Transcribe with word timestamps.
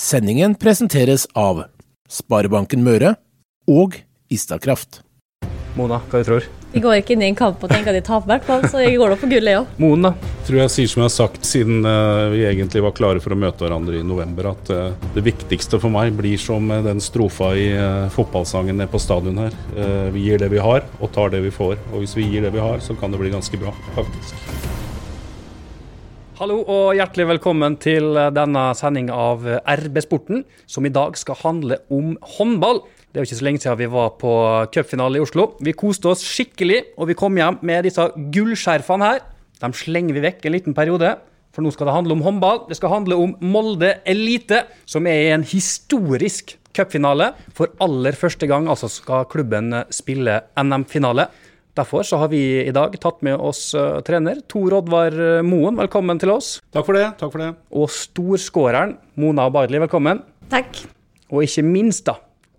Sendingen 0.00 0.54
presenteres 0.56 1.26
av 1.36 1.58
Sparebanken 2.08 2.80
Møre 2.80 3.10
og 3.68 3.98
Istakraft. 4.32 5.02
Mona, 5.76 5.98
hva 6.08 6.22
du 6.22 6.24
tror 6.24 6.46
Vi 6.72 6.80
går 6.80 7.02
ikke 7.02 7.12
inn 7.14 7.24
i 7.26 7.28
en 7.28 7.36
kamp 7.36 7.60
og 7.60 7.68
tenker 7.68 7.92
at 7.92 7.98
de 7.98 8.06
taper, 8.06 8.24
i 8.24 8.32
hvert 8.32 8.48
fall, 8.48 8.64
så 8.72 8.80
jeg 8.80 8.96
går 8.96 9.12
da 9.12 9.18
på 9.20 9.28
gullet, 9.28 9.58
ja. 9.58 9.60
Moen, 9.82 10.08
da? 10.08 10.14
tror 10.48 10.62
jeg 10.62 10.72
sier 10.72 10.90
som 10.94 11.02
jeg 11.02 11.10
har 11.10 11.14
sagt 11.18 11.44
siden 11.50 11.84
eh, 11.84 12.24
vi 12.32 12.40
egentlig 12.48 12.84
var 12.86 12.96
klare 12.96 13.20
for 13.20 13.36
å 13.36 13.40
møte 13.44 13.66
hverandre 13.66 14.00
i 14.00 14.06
november, 14.06 14.54
at 14.54 14.72
eh, 14.72 15.06
det 15.18 15.26
viktigste 15.28 15.82
for 15.84 15.92
meg 15.92 16.16
blir 16.16 16.40
som 16.40 16.72
eh, 16.72 16.80
den 16.86 17.04
strofa 17.04 17.52
i 17.52 17.68
fotballsangen 18.16 18.80
nede 18.80 18.88
på 18.90 19.02
stadion 19.04 19.44
her. 19.44 19.62
Vi 20.16 20.30
gir 20.30 20.40
det 20.40 20.48
vi 20.54 20.64
har, 20.64 20.88
og 20.96 21.12
tar 21.12 21.36
det 21.36 21.44
vi 21.44 21.52
får. 21.52 21.76
Og 21.92 22.00
hvis 22.00 22.16
vi 22.16 22.30
gir 22.30 22.48
det 22.48 22.56
vi 22.56 22.64
har, 22.64 22.80
så 22.80 22.96
kan 22.96 23.12
det 23.12 23.20
bli 23.20 23.36
ganske 23.36 23.60
bra, 23.60 23.76
faktisk. 23.98 24.79
Hallo 26.40 26.62
og 26.72 26.94
hjertelig 26.96 27.26
velkommen 27.34 27.74
til 27.76 28.14
denne 28.32 28.60
sendinga 28.72 29.12
av 29.12 29.42
RB-sporten, 29.44 30.46
som 30.64 30.86
i 30.88 30.92
dag 30.94 31.18
skal 31.20 31.36
handle 31.36 31.76
om 31.92 32.14
håndball. 32.38 32.80
Det 33.12 33.20
er 33.20 33.26
jo 33.26 33.28
ikke 33.28 33.36
så 33.42 33.44
lenge 33.44 33.60
siden 33.60 33.76
vi 33.76 33.88
var 33.92 34.14
på 34.16 34.32
cupfinale 34.72 35.20
i 35.20 35.20
Oslo. 35.20 35.50
Vi 35.60 35.74
koste 35.76 36.08
oss 36.08 36.24
skikkelig, 36.24 36.94
og 36.96 37.10
vi 37.10 37.18
kom 37.20 37.36
hjem 37.36 37.58
med 37.60 37.84
disse 37.84 38.06
gullskjerfene 38.32 39.10
her. 39.10 39.20
De 39.60 39.70
slenger 39.82 40.16
vi 40.16 40.24
vekk 40.24 40.48
en 40.48 40.56
liten 40.56 40.78
periode, 40.78 41.12
for 41.52 41.60
nå 41.60 41.74
skal 41.76 41.90
det 41.90 41.98
handle 41.98 42.16
om 42.16 42.24
håndball. 42.24 42.62
Det 42.70 42.80
skal 42.80 42.94
handle 42.94 43.20
om 43.20 43.36
Molde 43.44 43.98
Elite, 44.08 44.62
som 44.88 45.12
er 45.12 45.26
i 45.26 45.30
en 45.36 45.44
historisk 45.44 46.56
cupfinale. 46.72 47.34
For 47.52 47.76
aller 47.84 48.16
første 48.16 48.48
gang 48.48 48.72
altså 48.72 48.88
skal 48.88 49.28
klubben 49.28 49.76
spille 49.92 50.40
NM-finale. 50.56 51.28
Derfor 51.78 52.02
så 52.02 52.18
har 52.18 52.28
vi 52.32 52.40
i 52.66 52.72
dag 52.74 52.96
tatt 53.00 53.20
med 53.22 53.38
oss 53.38 53.70
uh, 53.78 54.00
trener 54.06 54.40
Tor 54.50 54.74
Oddvar 54.80 55.14
Moen. 55.46 55.78
Velkommen 55.78 56.18
til 56.18 56.32
oss. 56.34 56.56
Takk 56.74 56.88
for 56.88 56.98
det. 56.98 57.06
takk 57.20 57.30
for 57.30 57.44
det. 57.44 57.52
Og 57.70 57.92
storskåreren 57.94 58.96
Mona 59.22 59.46
Abadli, 59.46 59.78
velkommen. 59.78 60.24
Takk. 60.50 60.82
Og 61.30 61.46
ikke 61.46 61.62
minst, 61.62 62.08
da, 62.08 62.16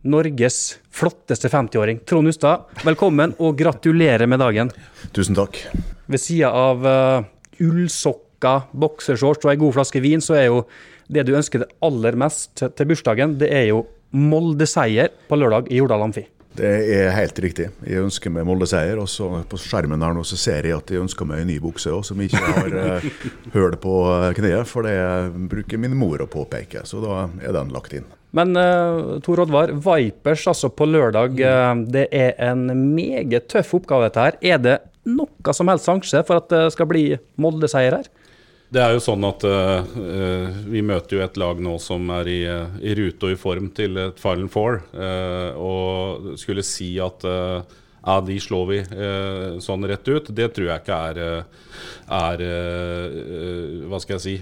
Norges 0.08 0.80
flotteste 0.96 1.52
50-åring, 1.52 2.02
Trond 2.08 2.32
Hustad. 2.32 2.72
Velkommen 2.88 3.36
og 3.44 3.60
gratulerer 3.60 4.30
med 4.32 4.40
dagen. 4.42 4.72
Tusen 5.14 5.36
takk. 5.38 5.60
Ved 6.08 6.24
sida 6.24 6.50
av 6.56 6.88
uh, 6.88 7.28
ullsokker, 7.62 8.70
boksershorts 8.72 9.46
og 9.46 9.52
ei 9.54 9.60
god 9.62 9.76
flaske 9.76 10.02
vin, 10.02 10.24
så 10.24 10.40
er 10.40 10.48
jo 10.48 10.64
det 11.12 11.28
du 11.28 11.36
ønsker 11.36 11.66
det 11.66 11.74
aller 11.84 12.16
mest 12.16 12.54
til, 12.58 12.72
til 12.72 12.94
bursdagen, 12.94 13.36
det 13.42 13.52
er 13.52 13.68
jo 13.74 13.84
Molde-seier 14.12 15.12
på 15.28 15.38
lørdag 15.40 15.70
i 15.72 15.78
Jordal 15.80 16.08
Amfi. 16.08 16.26
Det 16.58 16.68
er 16.68 17.14
helt 17.16 17.38
riktig. 17.40 17.70
Jeg 17.88 18.04
ønsker 18.04 18.34
meg 18.34 18.44
Molde-seier. 18.48 19.00
Og 19.00 19.08
så 19.10 19.30
på 19.48 19.60
skjermen 19.62 20.04
her 20.04 20.16
nå 20.16 20.24
så 20.28 20.40
ser 20.40 20.68
jeg 20.68 20.78
at 20.78 20.92
jeg 20.92 21.04
ønsker 21.04 21.28
meg 21.28 21.44
en 21.44 21.52
ny 21.52 21.58
bukse 21.64 21.92
òg, 21.94 22.04
som 22.08 22.20
ikke 22.22 22.42
har 22.44 22.76
uh, 22.76 23.12
høl 23.56 23.78
på 23.82 23.96
kneet. 24.38 24.68
For 24.70 24.88
det 24.88 24.98
bruker 25.52 25.82
min 25.82 25.96
mor 25.98 26.24
å 26.24 26.30
påpeke, 26.32 26.84
så 26.88 27.00
da 27.04 27.24
er 27.40 27.56
den 27.56 27.72
lagt 27.76 27.96
inn. 27.96 28.08
Men 28.36 28.56
uh, 28.56 29.18
Tor 29.24 29.44
Oddvar, 29.44 29.74
Vipers 29.84 30.46
altså 30.48 30.72
på 30.72 30.88
lørdag, 30.88 31.40
uh, 31.40 31.74
det 31.92 32.08
er 32.16 32.36
en 32.52 32.68
meget 32.96 33.48
tøff 33.52 33.76
oppgave 33.80 34.10
dette 34.10 34.28
her. 34.28 34.40
Er 34.54 34.64
det 34.64 34.80
noe 35.08 35.56
som 35.56 35.72
helst 35.72 35.88
sjanse 35.88 36.26
for 36.28 36.44
at 36.44 36.52
det 36.52 36.66
skal 36.76 36.90
bli 36.92 37.06
Molde-seier 37.42 38.02
her? 38.02 38.12
Det 38.72 38.80
er 38.80 38.94
jo 38.96 39.02
sånn 39.04 39.26
at 39.28 39.44
uh, 39.44 39.84
vi 40.72 40.80
møter 40.86 41.18
jo 41.18 41.24
et 41.26 41.38
lag 41.42 41.60
nå 41.60 41.74
som 41.84 42.08
er 42.16 42.30
i, 42.32 42.40
uh, 42.48 42.78
i 42.80 42.94
rute 42.96 43.28
og 43.28 43.34
i 43.34 43.40
form 43.40 43.68
til 43.76 44.00
et 44.00 44.22
Final 44.22 44.48
Four. 44.52 44.80
Uh, 44.96 45.52
og 45.60 46.30
skulle 46.40 46.64
si 46.64 46.94
at 47.04 47.26
ja, 47.28 48.16
de 48.26 48.38
slår 48.42 48.64
vi 48.66 48.78
sånn 49.62 49.84
rett 49.86 50.08
ut, 50.10 50.32
det 50.34 50.48
tror 50.56 50.72
jeg 50.72 50.82
ikke 50.82 50.96
er, 51.12 51.20
er 52.18 52.42
hva 53.92 54.00
skal 54.02 54.16
jeg 54.16 54.24
si, 54.24 54.34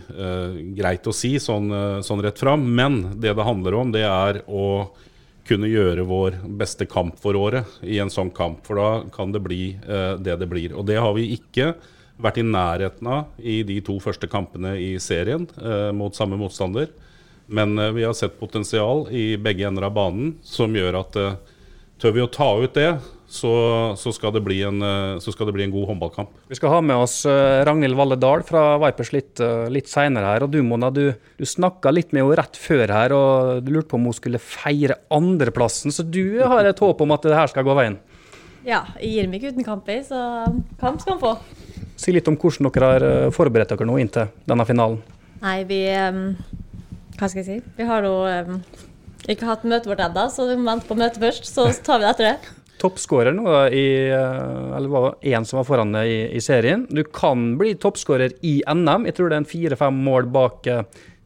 greit 0.78 1.10
å 1.12 1.12
si 1.12 1.34
sånn, 1.44 1.68
sånn 2.08 2.24
rett 2.24 2.40
fram. 2.40 2.64
Men 2.72 3.02
det 3.20 3.34
det 3.36 3.44
handler 3.50 3.76
om, 3.82 3.92
det 3.92 4.06
er 4.08 4.40
å 4.48 4.88
kunne 5.50 5.68
gjøre 5.68 6.08
vår 6.08 6.40
beste 6.62 6.88
kamp 6.88 7.20
for 7.20 7.36
året 7.36 7.82
i 7.84 8.00
en 8.00 8.14
sånn 8.14 8.32
kamp. 8.32 8.64
For 8.64 8.80
da 8.80 8.90
kan 9.12 9.36
det 9.36 9.44
bli 9.44 9.74
det 10.24 10.40
det 10.40 10.48
blir. 10.48 10.78
Og 10.80 10.88
det 10.88 11.02
har 11.04 11.12
vi 11.20 11.34
ikke 11.36 11.74
vært 12.20 12.42
i 12.42 12.46
nærheten 12.46 13.10
av 13.10 13.40
i 13.40 13.62
de 13.68 13.80
to 13.86 13.98
første 14.04 14.30
kampene 14.32 14.76
i 14.80 14.96
serien 15.02 15.48
eh, 15.62 15.92
mot 15.96 16.16
samme 16.16 16.40
motstander. 16.40 16.92
Men 17.48 17.78
eh, 17.80 17.94
vi 17.96 18.06
har 18.08 18.18
sett 18.18 18.40
potensial 18.40 19.08
i 19.12 19.32
begge 19.40 19.68
ender 19.70 19.88
av 19.88 19.96
banen 19.96 20.36
som 20.46 20.76
gjør 20.76 21.00
at 21.02 21.18
eh, 21.20 21.40
tør 22.00 22.16
vi 22.16 22.26
å 22.26 22.32
ta 22.32 22.52
ut 22.60 22.76
det, 22.76 22.92
så, 23.30 23.54
så, 24.00 24.12
skal 24.16 24.34
det 24.34 24.42
bli 24.42 24.56
en, 24.66 24.82
så 25.22 25.30
skal 25.30 25.46
det 25.46 25.54
bli 25.54 25.68
en 25.68 25.74
god 25.76 25.92
håndballkamp. 25.92 26.32
Vi 26.50 26.58
skal 26.58 26.72
ha 26.74 26.80
med 26.82 26.98
oss 26.98 27.20
Ragnhild 27.30 27.94
Valle 28.00 28.16
Dahl 28.18 28.42
fra 28.48 28.64
Vipers 28.82 29.12
litt, 29.14 29.42
litt 29.70 29.92
seinere 29.92 30.32
her. 30.32 30.46
Og 30.48 30.56
du 30.56 30.64
Mona, 30.66 30.90
du, 30.90 31.12
du 31.38 31.46
snakka 31.46 31.92
litt 31.94 32.10
med 32.10 32.24
henne 32.24 32.40
rett 32.40 32.58
før 32.58 32.90
her, 32.90 33.14
og 33.14 33.62
du 33.62 33.70
lurte 33.76 33.92
på 33.92 34.00
om 34.00 34.08
hun 34.10 34.18
skulle 34.18 34.42
feire 34.42 34.98
andreplassen. 35.14 35.94
Så 35.94 36.08
du 36.08 36.40
har 36.42 36.66
et 36.66 36.82
håp 36.82 37.06
om 37.06 37.14
at 37.14 37.30
det 37.30 37.38
her 37.38 37.54
skal 37.54 37.68
gå 37.70 37.78
veien? 37.78 38.00
Ja, 38.66 38.82
jeg 38.98 39.14
gir 39.14 39.30
meg 39.30 39.44
ikke 39.44 39.54
uten 39.54 39.68
kamp 39.68 39.94
så 40.10 40.24
kamp 40.82 41.04
skal 41.04 41.20
han 41.20 41.22
få. 41.22 41.36
Si 42.00 42.14
litt 42.16 42.28
om 42.32 42.38
hvordan 42.40 42.70
dere 42.70 42.92
har 42.94 43.34
forberedt 43.36 43.74
dere 43.74 43.88
nå 43.88 43.98
inn 44.00 44.12
til 44.14 44.30
denne 44.48 44.66
finalen. 44.68 45.02
Nei, 45.44 45.64
vi 45.68 45.82
Hva 45.90 47.28
skal 47.28 47.42
jeg 47.42 47.48
si? 47.48 47.58
Vi 47.76 47.88
har 47.88 48.06
nå 48.06 48.14
ikke 49.30 49.50
hatt 49.50 49.66
møtet 49.68 49.90
vårt 49.90 50.02
ennå, 50.04 50.30
så 50.32 50.48
vi 50.48 50.56
må 50.58 50.72
vente 50.72 50.88
på 50.88 50.98
møtet 50.98 51.20
først. 51.22 51.50
Så 51.52 51.68
tar 51.86 52.00
vi 52.00 52.08
det 52.08 52.14
etter 52.14 52.28
det. 52.30 52.56
Toppskårer 52.80 53.36
nå 53.36 53.46
i 53.76 53.86
Eller 54.08 54.92
var 54.92 55.10
det 55.10 55.34
én 55.34 55.46
som 55.46 55.60
var 55.60 55.68
foran 55.68 55.92
deg 55.98 56.08
i, 56.08 56.20
i, 56.38 56.42
serien. 56.44 56.86
Du 56.88 57.04
kan 57.04 57.58
bli 57.60 57.74
toppskårer 57.76 58.38
i 58.48 58.60
NM. 58.64 59.10
Jeg 59.10 59.18
tror 59.18 59.30
det 59.30 59.38
er 59.38 59.44
en 59.44 59.54
fire-fem 59.54 60.00
mål 60.06 60.30
bak 60.32 60.70
uh, 60.72 60.86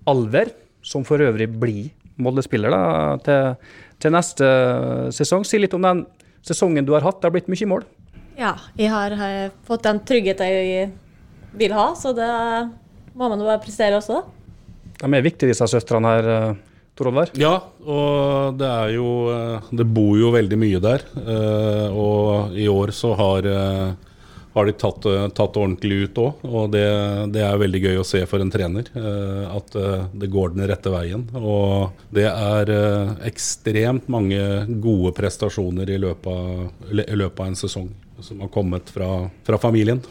Alver, 0.09 0.50
som 0.84 1.05
for 1.07 1.22
øvrig 1.22 1.47
blir 1.61 1.91
Molde-spiller 2.22 2.73
til, 3.25 3.53
til 4.01 4.13
neste 4.13 4.50
sesong. 5.16 5.45
Si 5.47 5.57
litt 5.61 5.73
om 5.73 5.85
den 5.85 6.03
sesongen 6.45 6.85
du 6.85 6.91
har 6.94 7.05
hatt. 7.05 7.22
Det 7.22 7.29
har 7.29 7.34
blitt 7.38 7.50
mye 7.50 7.69
mål. 7.69 7.85
Ja, 8.38 8.56
jeg 8.80 8.90
har, 8.90 9.14
har 9.18 9.52
fått 9.68 9.86
den 9.86 10.02
tryggheten 10.08 10.50
jeg 10.50 10.92
vil 11.54 11.74
ha, 11.78 11.92
så 11.98 12.14
det 12.18 12.30
må 13.14 13.30
man 13.30 13.42
jo 13.42 13.50
bare 13.50 13.62
prestere 13.62 14.00
også. 14.00 14.24
De 15.02 15.10
er 15.10 15.26
viktige, 15.26 15.52
disse 15.52 15.68
søstrene 15.70 16.14
her, 16.16 16.56
Tor 16.98 17.10
Oddvar? 17.10 17.34
Ja, 17.38 17.56
og 17.90 18.58
det 18.60 18.70
er 18.70 18.92
jo 18.94 19.10
Det 19.74 19.86
bor 19.90 20.14
jo 20.18 20.34
veldig 20.34 20.58
mye 20.62 20.82
der. 20.82 21.06
Og 21.90 22.54
i 22.58 22.68
år 22.70 22.94
så 22.94 23.14
har, 23.18 23.48
har 24.54 24.70
de 24.70 24.76
tatt, 24.78 25.08
tatt 25.34 25.58
ordentlig 25.58 26.04
ut 26.06 26.22
òg, 26.22 26.46
og 26.46 26.70
det, 26.76 26.86
det, 27.34 27.42
er 27.42 27.58
veldig 27.62 27.82
gøy 27.88 27.98
å 28.02 28.06
se 28.06 28.22
for 28.30 28.46
en 28.46 28.54
trener. 28.54 28.90
At 28.94 29.74
det 29.74 30.30
går 30.34 30.54
den 30.54 30.70
rette 30.70 30.94
veien. 30.94 31.26
Og 31.42 32.06
det 32.14 32.30
er 32.30 32.74
ekstremt 33.26 34.10
mange 34.14 34.40
gode 34.86 35.16
prestasjoner 35.18 35.90
i 35.90 36.00
løpet 36.06 36.30
av, 36.30 36.66
i 36.94 37.18
løpet 37.18 37.42
av 37.42 37.50
en 37.50 37.62
sesong 37.66 37.92
som 38.22 38.44
har 38.44 38.51
kommet 38.53 38.91
fra, 38.94 39.29
fra 39.47 39.59
familien. 39.62 40.01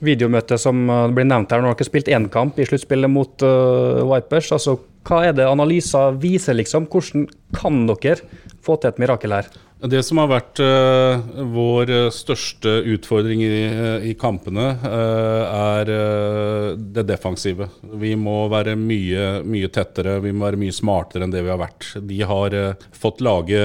Videomøtet 0.00 0.60
som 0.60 0.86
blir 1.14 1.26
nevnt 1.28 1.52
her, 1.52 1.60
nå 1.60 1.72
har 1.72 1.76
dere 1.76 1.88
spilt 1.88 2.08
én 2.08 2.28
kamp 2.32 2.58
i 2.60 2.66
sluttspillet 2.68 3.12
mot 3.12 3.44
uh, 3.44 4.00
Vipers. 4.08 4.52
altså 4.56 4.78
Hva 5.04 5.24
er 5.28 5.34
det 5.36 5.48
analyser 5.48 6.16
viser, 6.20 6.56
liksom? 6.56 6.88
Hvordan 6.88 7.26
kan 7.56 7.82
dere 7.90 8.24
få 8.64 8.78
til 8.80 8.92
et 8.92 9.02
mirakel 9.02 9.36
her? 9.36 9.50
Det 9.80 10.02
som 10.04 10.18
har 10.20 10.28
vært 10.28 10.60
uh, 10.60 11.22
vår 11.54 11.90
største 12.12 12.68
utfordring 12.92 13.40
i, 13.40 13.60
i 14.10 14.14
kampene, 14.18 14.74
uh, 14.82 15.44
er 15.48 15.88
uh, 15.88 16.66
det 16.76 17.06
defensive. 17.08 17.70
Vi 17.96 18.12
må 18.20 18.42
være 18.52 18.74
mye, 18.76 19.40
mye 19.40 19.70
tettere, 19.72 20.18
vi 20.20 20.34
må 20.36 20.44
være 20.44 20.60
mye 20.60 20.74
smartere 20.76 21.24
enn 21.24 21.32
det 21.32 21.40
vi 21.46 21.52
har 21.52 21.62
vært. 21.62 21.86
De 21.96 22.18
har 22.28 22.56
fått 22.92 23.22
lage 23.24 23.62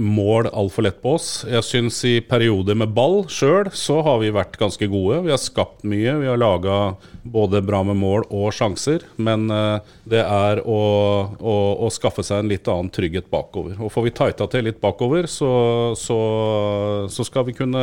mål 0.00 0.48
altfor 0.48 0.88
lett 0.88 1.02
på 1.04 1.18
oss. 1.18 1.28
Jeg 1.44 1.66
syns 1.66 2.00
i 2.08 2.14
perioder 2.24 2.78
med 2.78 2.96
ball 2.96 3.26
sjøl 3.28 3.68
så 3.76 4.00
har 4.06 4.22
vi 4.24 4.32
vært 4.32 4.56
ganske 4.56 4.88
gode. 4.88 5.20
Vi 5.26 5.34
har 5.34 5.42
skapt 5.42 5.84
mye. 5.84 6.16
Vi 6.22 6.32
har 6.32 6.40
laga 6.40 6.78
både 7.28 7.60
bra 7.60 7.82
med 7.84 8.00
mål 8.00 8.24
og 8.32 8.54
sjanser. 8.56 9.04
Men 9.20 9.50
det 10.08 10.24
er 10.24 10.62
å, 10.64 10.80
å, 11.36 11.56
å 11.84 11.92
skaffe 11.92 12.24
seg 12.24 12.40
en 12.40 12.52
litt 12.52 12.68
annen 12.72 12.88
trygghet 12.94 13.28
bakover. 13.32 13.76
Og 13.82 13.92
får 13.92 14.08
vi 14.08 14.16
tighta 14.16 14.48
til 14.48 14.68
litt 14.70 14.80
bakover, 14.80 15.28
så 15.28 15.57
så, 15.98 16.18
så, 17.12 17.24
skal 17.26 17.48
kunne, 17.56 17.82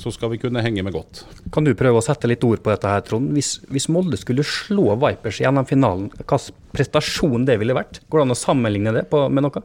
så, 0.00 0.12
skal 0.14 0.32
vi 0.32 0.40
kunne, 0.42 0.62
henge 0.64 0.84
med 0.86 0.94
godt. 0.96 1.24
Kan 1.54 1.66
du 1.66 1.74
prøve 1.78 2.00
å 2.00 2.04
sette 2.04 2.28
litt 2.30 2.44
ord 2.46 2.62
på 2.64 2.72
dette, 2.72 2.90
her, 2.90 3.04
Trond? 3.06 3.32
Hvis, 3.36 3.56
hvis 3.72 3.88
Molde 3.92 4.18
skulle 4.20 4.46
slå 4.46 4.94
Vipers 5.02 5.40
gjennom 5.42 5.68
finalen, 5.68 6.08
hvilken 6.16 6.54
prestasjon 6.76 7.46
det 7.48 7.58
ville 7.60 7.76
vært? 7.76 8.00
Går 8.10 8.20
det 8.20 8.26
an 8.26 8.34
å 8.34 8.38
sammenligne 8.38 8.92
det 8.96 9.06
på, 9.12 9.22
med 9.32 9.46
noe? 9.46 9.62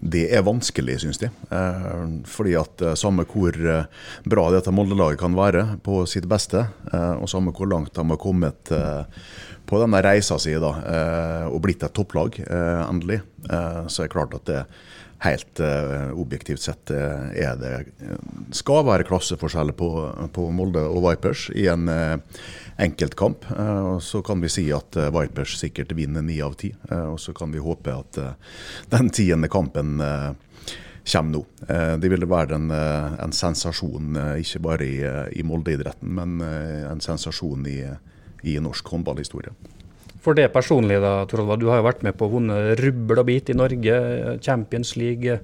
Det 0.00 0.26
er 0.34 0.44
vanskelig, 0.46 0.98
syns 1.04 1.20
de. 1.22 1.30
Eh, 1.52 2.02
fordi 2.30 2.56
at 2.58 2.84
eh, 2.84 2.96
samme 2.98 3.26
hvor 3.30 3.54
eh, 3.54 3.86
bra 4.30 4.48
dette 4.54 4.74
Molde-laget 4.74 5.20
kan 5.20 5.36
være 5.38 5.66
på 5.84 6.02
sitt 6.10 6.28
beste, 6.30 6.66
eh, 6.92 7.14
og 7.20 7.30
samme 7.30 7.54
hvor 7.56 7.70
langt 7.70 7.94
de 7.96 8.06
har 8.12 8.20
kommet 8.20 8.72
eh, 8.74 9.02
på 9.70 9.78
denne 9.82 10.02
reisa 10.02 10.38
si 10.42 10.56
da, 10.58 10.72
eh, 10.82 11.44
og 11.50 11.60
blitt 11.64 11.84
et 11.86 11.94
topplag 11.94 12.40
endelig, 12.40 13.20
så 13.46 14.02
er 14.02 14.08
det 14.08 14.12
klart 14.12 14.34
at 14.36 14.48
det 14.48 14.64
helt 15.20 15.60
uh, 15.60 16.10
objektivt 16.20 16.62
sett 16.64 16.90
uh, 16.90 17.28
er 17.36 17.58
det 17.60 17.72
skal 18.56 18.86
være 18.88 19.04
klasseforskjeller 19.08 19.76
på, 19.76 19.90
på, 20.32 20.46
Molde 20.54 20.82
og 20.88 21.04
Vipers 21.04 21.48
i 21.52 21.66
en 21.72 21.88
uh, 21.92 22.42
enkeltkamp. 22.80 23.44
Uh, 23.52 23.98
så 24.00 24.22
kan 24.24 24.40
vi 24.40 24.52
si 24.52 24.66
at 24.72 24.96
Vipers 25.12 25.58
sikkert 25.60 25.92
vinner 25.96 26.24
ni 26.24 26.40
av 26.42 26.56
ti. 26.60 26.72
og 26.90 27.18
så 27.20 27.34
kan 27.36 27.52
vi 27.52 27.60
håpe 27.60 27.92
at 27.92 28.18
den 28.90 29.10
tiende 29.10 29.48
kampen 29.48 29.98
kommer 30.00 31.32
nå. 31.32 31.40
Det 32.00 32.08
ville 32.12 32.28
være 32.28 32.56
en, 32.56 32.70
en 32.70 33.32
sensasjon, 33.34 34.16
ikke 34.40 34.62
bare 34.62 34.86
i, 34.86 34.96
i 35.40 35.44
Molde-idretten, 35.46 36.12
men 36.16 36.40
en 36.40 37.02
sensasjon 37.02 37.66
i, 37.68 37.80
i 38.46 38.56
norsk 38.62 38.88
håndballhistorie. 38.94 39.52
For 40.20 40.36
det 40.36 40.50
personlige, 40.52 41.00
da, 41.00 41.24
Toralva, 41.28 41.56
du 41.56 41.68
har 41.70 41.80
jo 41.80 41.88
vært 41.88 42.02
med 42.04 42.16
på 42.18 42.28
å 42.28 42.32
vunne 42.34 42.58
rubbel 42.80 43.22
og 43.22 43.28
bit 43.30 43.52
i 43.52 43.56
Norge, 43.56 44.00
Champions 44.44 44.92
League, 45.00 45.38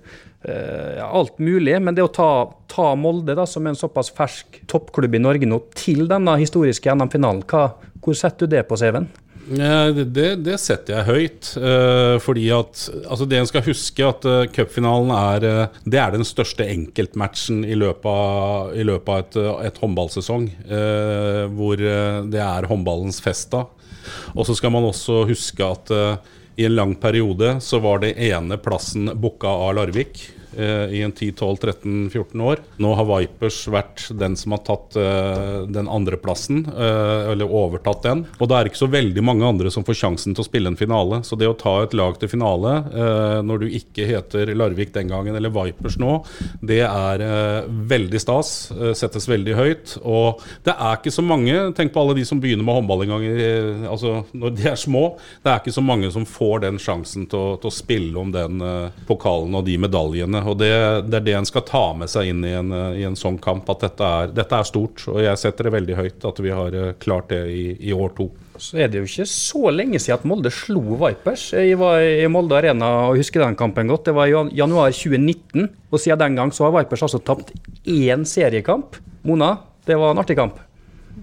eh, 0.45 0.99
alt 1.01 1.39
mulig. 1.41 1.79
Men 1.81 1.97
det 1.97 2.05
å 2.05 2.13
ta, 2.13 2.31
ta, 2.69 2.91
Molde 3.01 3.37
da, 3.39 3.47
som 3.49 3.67
en 3.67 3.79
såpass 3.79 4.13
fersk 4.17 4.61
toppklubb 4.69 5.17
i 5.17 5.23
Norge 5.25 5.49
nå 5.49 5.63
til 5.77 6.05
denne 6.11 6.37
historiske 6.43 6.93
NM-finalen, 6.93 7.47
hvor 7.47 8.19
setter 8.19 8.45
du 8.45 8.57
det 8.57 8.67
på 8.69 8.77
CV-en? 8.77 9.09
Det, 9.47 10.27
det, 10.43 10.57
setter 10.59 10.97
jeg 10.97 11.07
høyt. 11.07 11.51
Uh, 11.55 12.19
fordi 12.23 12.49
at 12.55 12.81
altså 13.07 13.27
Det 13.31 13.39
en 13.39 13.49
skal 13.49 13.65
huske, 13.67 14.03
at 14.03 14.27
uh, 14.27 14.43
cupfinalen 14.51 15.13
er 15.15 15.47
uh, 15.47 15.79
Det 15.87 16.01
er 16.03 16.15
den 16.17 16.27
største 16.27 16.67
enkeltmatchen 16.67 17.63
i 17.65 17.79
løpet 17.79 18.11
av, 18.11 18.75
i 18.75 18.83
løpet 18.87 19.13
av 19.13 19.23
et, 19.23 19.71
et 19.71 19.81
håndballsesong. 19.83 20.51
hvor 21.57 21.79
det 21.79 22.41
er 22.43 22.67
håndballens 22.67 23.21
fest 23.23 23.53
da. 23.55 23.65
Og 24.35 24.47
så 24.49 24.57
skal 24.57 24.73
man 24.75 24.87
også 24.89 25.25
huske 25.29 25.67
at 25.67 25.93
i 26.57 26.65
en 26.65 26.77
lang 26.77 26.95
periode 27.01 27.59
så 27.61 27.81
var 27.85 28.01
det 28.05 28.17
ene 28.17 28.57
plassen 28.61 29.11
booka 29.21 29.51
av 29.51 29.75
Larvik. 29.77 30.23
Eh, 30.57 30.95
i 30.97 31.03
en 31.03 31.13
10-12-13-14 31.13 32.41
år. 32.41 32.61
Nå 32.81 32.95
har 32.97 33.07
Vipers 33.11 33.59
vært 33.69 34.07
den 34.17 34.39
som 34.41 34.55
har 34.55 34.63
tatt 34.65 34.97
uh, 34.97 35.67
den 35.69 35.89
andreplassen, 35.93 36.63
uh, 36.71 37.29
eller 37.33 37.51
overtatt 37.53 38.07
den. 38.07 38.23
Og 38.41 38.49
det 38.49 38.57
er 38.57 38.71
ikke 38.71 38.81
så 38.81 38.89
veldig 38.89 39.25
mange 39.27 39.45
andre 39.45 39.73
som 39.73 39.85
får 39.85 39.99
sjansen 40.01 40.33
til 40.33 40.41
å 40.41 40.47
spille 40.47 40.73
en 40.73 40.79
finale. 40.81 41.21
Så 41.29 41.37
det 41.37 41.51
å 41.51 41.57
ta 41.61 41.75
et 41.83 41.97
lag 41.99 42.17
til 42.17 42.31
finale 42.33 42.73
uh, 42.89 43.43
når 43.45 43.67
du 43.67 43.77
ikke 43.77 44.07
heter 44.09 44.55
Larvik 44.57 44.95
den 44.95 45.13
gangen, 45.13 45.37
eller 45.37 45.53
Vipers 45.53 45.99
nå, 46.01 46.15
det 46.65 46.81
er 46.87 47.25
veldig 47.67 48.21
stas. 48.21 48.53
settes 48.97 49.29
veldig 49.29 49.55
høyt. 49.59 49.97
Og 50.09 50.41
det 50.65 50.73
er 50.73 50.97
ikke 50.97 51.13
så 51.13 51.25
mange, 51.25 51.55
tenk 51.77 51.93
på 51.93 52.01
alle 52.01 52.17
de 52.17 52.25
som 52.29 52.41
begynner 52.41 52.65
med 52.65 52.79
håndball 52.79 53.05
en 53.05 53.13
gang, 53.13 53.27
altså 53.91 54.23
når 54.33 54.57
de 54.57 54.69
er 54.73 54.81
små. 54.81 55.05
Det 55.45 55.53
er 55.53 55.61
ikke 55.61 55.77
så 55.77 55.85
mange 55.85 56.11
som 56.15 56.25
får 56.29 56.65
den 56.65 56.81
sjansen 56.81 57.29
til 57.29 57.43
å, 57.43 57.55
til 57.61 57.71
å 57.71 57.77
spille 57.77 58.21
om 58.21 58.33
den 58.33 58.65
pokalen 59.09 59.57
og 59.59 59.67
de 59.69 59.77
medaljene 59.83 60.46
og 60.47 60.59
det, 60.61 60.71
det, 61.07 61.19
er 61.19 61.25
det 61.27 61.35
en 61.39 61.49
skal 61.49 61.65
ta 61.67 61.83
med 61.99 62.11
seg 62.11 62.31
inn 62.31 62.45
i 62.47 62.55
en, 62.57 62.73
i 62.97 63.05
en 63.07 63.19
sånn 63.19 63.39
kamp, 63.43 63.69
at 63.73 63.85
dette 63.85 64.11
er, 64.19 64.33
dette 64.35 64.59
er, 64.59 64.67
stort. 64.69 65.05
Og 65.13 65.21
jeg 65.25 65.41
setter 65.41 65.69
det 65.69 65.75
veldig 65.77 65.97
høyt 65.99 66.27
at 66.31 66.43
vi 66.43 66.53
har 66.55 66.77
eh, 66.77 66.93
klart 67.03 67.31
det 67.33 67.43
i, 67.53 67.65
i, 67.89 67.95
år 67.95 68.15
to. 68.19 68.29
Så 68.57 68.81
er 68.81 68.91
det 68.91 69.03
jo 69.03 69.09
ikke 69.09 69.29
så 69.29 69.73
lenge 69.75 70.01
siden 70.01 70.19
at 70.21 70.29
Molde 70.29 70.53
slo 70.55 70.99
Vipers. 71.03 71.49
Jeg 71.57 71.79
var 71.81 72.01
i 72.01 72.29
Molde 72.33 72.57
Arena 72.59 72.91
og 73.09 73.21
husker 73.21 73.45
den 73.45 73.59
kampen 73.59 73.93
godt. 73.93 74.09
Det 74.09 74.17
var 74.17 74.31
i 74.31 74.37
januar 74.57 74.95
2019. 74.95 75.69
Og 75.91 76.01
siden 76.03 76.23
den 76.25 76.41
gang 76.41 76.55
så 76.57 76.69
har 76.69 76.77
Vipers 76.79 77.05
altså 77.07 77.21
tapt 77.21 77.53
én 77.85 78.25
seriekamp. 78.29 79.01
Mona, 79.27 79.57
det 79.87 79.99
var 80.01 80.15
en 80.15 80.23
artig 80.23 80.39
kamp? 80.39 80.61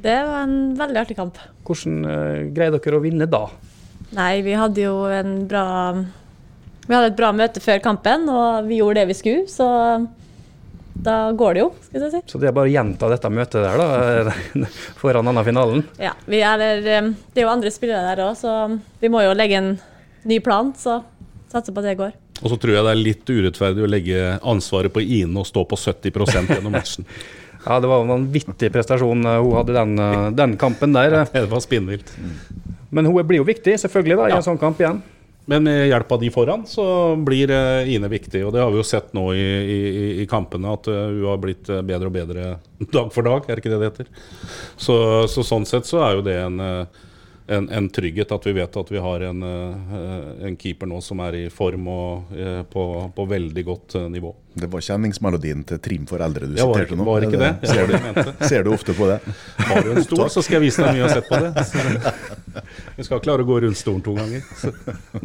Det 0.03 0.17
var 0.27 0.43
en 0.43 0.73
veldig 0.77 0.99
artig 0.99 1.15
kamp. 1.17 1.37
Hvordan 1.63 2.03
uh, 2.03 2.51
greide 2.53 2.81
dere 2.81 2.99
å 2.99 3.03
vinne 3.03 3.29
da? 3.29 3.45
Nei, 4.13 4.43
vi 4.45 4.53
hadde 4.57 4.83
jo 4.83 5.05
en 5.09 5.45
bra 5.49 5.65
vi 6.87 6.95
hadde 6.95 7.13
et 7.13 7.17
bra 7.17 7.31
møte 7.35 7.63
før 7.63 7.79
kampen, 7.83 8.27
og 8.31 8.67
vi 8.67 8.81
gjorde 8.81 9.01
det 9.01 9.11
vi 9.13 9.17
skulle. 9.17 9.47
Så 9.51 9.67
da 11.03 11.31
går 11.35 11.55
det 11.55 11.63
jo, 11.63 11.69
skal 11.87 12.05
jeg 12.05 12.11
si. 12.13 12.21
Så 12.31 12.39
det 12.41 12.49
er 12.49 12.55
bare 12.55 12.69
å 12.69 12.73
gjenta 12.73 13.09
dette 13.11 13.31
møtet 13.33 13.63
der, 13.65 13.79
da? 13.81 14.67
Foran 15.01 15.29
denne 15.29 15.43
finalen? 15.47 15.85
Ja. 16.01 16.13
Er, 16.27 16.63
eh, 16.63 17.07
det 17.33 17.41
er 17.41 17.47
jo 17.47 17.53
andre 17.53 17.71
spillere 17.73 18.03
der 18.11 18.25
òg, 18.27 18.35
så 18.39 18.77
vi 19.01 19.11
må 19.11 19.23
jo 19.25 19.33
legge 19.37 19.59
en 19.59 19.71
ny 20.29 20.39
plan. 20.43 20.73
Så 20.77 21.01
satser 21.53 21.73
på 21.73 21.81
at 21.81 21.89
det 21.89 21.99
går. 21.99 22.13
Og 22.43 22.51
så 22.51 22.59
tror 22.59 22.75
jeg 22.75 22.85
det 22.85 22.91
er 22.91 22.99
litt 22.99 23.31
urettferdig 23.31 23.85
å 23.85 23.89
legge 23.89 24.35
ansvaret 24.41 24.93
på 24.93 25.03
Ine 25.03 25.41
og 25.41 25.47
stå 25.47 25.63
på 25.69 25.79
70% 25.79 26.51
gjennom 26.51 26.75
matchen. 26.79 27.07
ja, 27.63 27.79
det 27.79 27.89
var 27.89 28.03
en 28.03 28.13
vanvittig 28.17 28.71
prestasjon 28.73 29.23
eh, 29.29 29.39
hun 29.39 29.57
hadde 29.59 29.77
den, 29.79 29.95
eh, 30.03 30.29
den 30.35 30.57
kampen 30.61 30.95
der. 30.95 31.23
det 31.33 31.47
var 31.51 31.63
spinnvilt. 31.63 32.13
Men 32.93 33.09
hun 33.09 33.17
blir 33.25 33.41
jo 33.41 33.49
viktig, 33.49 33.79
selvfølgelig, 33.81 34.19
da, 34.19 34.29
i 34.29 34.37
en 34.37 34.45
sånn 34.45 34.61
kamp 34.61 34.81
igjen. 34.83 35.01
Men 35.45 35.63
med 35.63 35.87
hjelp 35.87 36.11
av 36.11 36.19
de 36.19 36.29
foran 36.31 36.65
så 36.67 37.15
blir 37.15 37.51
eh, 37.51 37.93
Ine 37.95 38.07
viktig. 38.07 38.45
Og 38.45 38.53
det 38.55 38.61
har 38.63 38.71
vi 38.71 38.79
jo 38.79 38.87
sett 38.87 39.11
nå 39.15 39.25
i, 39.35 39.43
i, 39.43 39.79
i 40.23 40.27
kampene, 40.29 40.71
at 40.71 40.87
eh, 40.87 41.07
hun 41.11 41.25
har 41.27 41.41
blitt 41.43 41.69
eh, 41.69 41.83
bedre 41.83 42.11
og 42.11 42.15
bedre 42.15 42.45
dag 42.95 43.09
for 43.13 43.27
dag. 43.27 43.49
Er 43.49 43.59
ikke 43.59 43.73
det 43.73 43.81
det 43.81 43.89
heter? 43.91 44.11
Så, 44.77 44.95
så 45.31 45.43
sånn 45.43 45.67
sett 45.67 45.89
så 45.89 45.99
er 46.05 46.15
jo 46.17 46.23
det 46.25 46.37
en, 46.45 46.63
en, 46.63 47.67
en, 47.67 47.89
trygghet 47.91 48.31
at 48.31 48.47
vi 48.47 48.55
vet 48.55 48.79
at 48.79 48.93
vi 48.93 49.03
har 49.03 49.27
en, 49.27 49.43
en 49.43 50.57
keeper 50.59 50.87
nå 50.87 51.01
som 51.03 51.19
er 51.25 51.41
i 51.41 51.45
form 51.51 51.89
og 51.91 52.31
på, 52.71 52.85
på 53.15 53.27
veldig 53.35 53.65
godt 53.67 53.97
nivå. 54.13 54.31
Det 54.53 54.67
var 54.69 54.83
kjenningsmelodien 54.85 55.63
til 55.65 55.79
Trim 55.81 56.03
for 56.09 56.21
eldre 56.21 56.45
du 56.45 56.57
siterte 56.57 56.97
nå? 56.97 57.05
Var 57.07 57.25
ikke 57.25 57.39
det? 57.41 57.51
det? 57.63 57.69
Ser, 57.71 57.89
du, 57.89 58.33
ser, 58.45 58.65
du, 58.65 58.69
ofte 58.75 58.93
på 58.93 59.07
det? 59.09 59.17
Har 59.57 59.81
du 59.81 59.93
en 59.95 60.05
stol, 60.05 60.27
så 60.29 60.43
skal 60.45 60.59
jeg 60.59 60.67
vise 60.67 60.83
deg 60.83 60.93
mye 60.93 61.01
jeg 61.01 61.07
har 61.07 61.15
sett 61.17 61.29
på 61.31 61.39
det. 61.41 62.33
Vi 62.97 63.05
skal 63.07 63.21
klare 63.23 63.41
å 63.41 63.47
gå 63.49 63.57
rundt 63.63 63.79
stolen 63.79 64.03
to 64.05 64.13
ganger. 64.13 64.43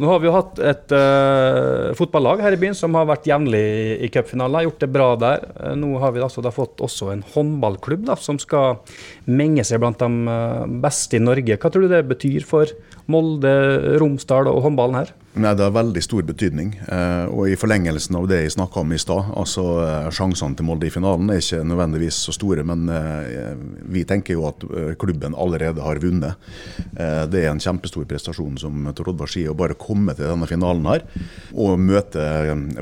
Nå 0.01 0.09
har 0.09 0.21
vi 0.21 0.29
jo 0.29 0.33
hatt 0.33 0.61
et 0.65 0.93
uh, 0.95 1.91
fotballag 1.97 2.41
her 2.41 2.55
i 2.55 2.59
byen 2.61 2.77
som 2.77 2.95
har 2.97 3.05
vært 3.09 3.27
jevnlig 3.29 3.61
i, 4.01 4.09
cupfinaler. 4.09 4.65
Gjort 4.65 4.81
det 4.81 4.89
bra 4.95 5.09
der. 5.21 5.45
Uh, 5.59 5.75
nå 5.77 5.91
har 6.01 6.15
vi 6.15 6.23
altså 6.25 6.41
da 6.41 6.49
fått 6.53 6.81
også 6.81 7.11
en 7.13 7.21
håndballklubb 7.35 8.07
da, 8.09 8.17
som 8.17 8.41
skal 8.41 8.81
menge 9.29 9.65
seg 9.67 9.83
blant 9.83 10.01
de 10.01 10.09
uh, 10.25 10.65
beste 10.81 11.19
i 11.19 11.21
Norge. 11.21 11.59
Hva 11.61 11.69
tror 11.69 11.85
du 11.85 11.93
det 11.93 12.01
betyr 12.09 12.47
for 12.49 12.73
Molde, 13.09 13.53
Romsdal 14.01 14.49
og 14.51 14.63
håndballen 14.65 15.01
her? 15.01 15.15
Nei, 15.39 15.53
Det 15.55 15.63
har 15.63 15.71
veldig 15.71 16.01
stor 16.03 16.25
betydning. 16.25 16.73
Eh, 16.89 17.25
og 17.29 17.49
I 17.49 17.57
forlengelsen 17.59 18.17
av 18.17 18.25
det 18.27 18.41
jeg 18.41 18.55
snakka 18.55 18.81
om 18.81 18.93
i 18.93 18.99
stad, 18.99 19.29
altså 19.37 19.63
eh, 19.83 20.09
sjansene 20.15 20.57
til 20.57 20.65
Molde 20.65 20.87
i 20.89 20.93
finalen 20.93 21.29
er 21.29 21.39
ikke 21.39 21.61
nødvendigvis 21.69 22.17
så 22.25 22.33
store, 22.33 22.65
men 22.65 22.89
eh, 22.89 23.53
vi 23.93 24.03
tenker 24.09 24.35
jo 24.35 24.47
at 24.49 24.65
klubben 24.99 25.37
allerede 25.37 25.83
har 25.85 26.01
vunnet. 26.01 26.49
Det 26.89 27.39
er 27.39 27.49
en 27.51 27.61
kjempestor 27.61 28.05
prestasjon 28.09 28.57
som 28.59 28.89
Tor 28.95 29.11
Oddvar 29.11 29.29
sier, 29.31 29.51
å 29.51 29.57
bare 29.57 29.77
komme 29.79 30.13
til 30.17 30.27
denne 30.27 30.47
finalen 30.49 30.87
her 30.89 31.05
og 31.53 31.79
møte 31.81 32.23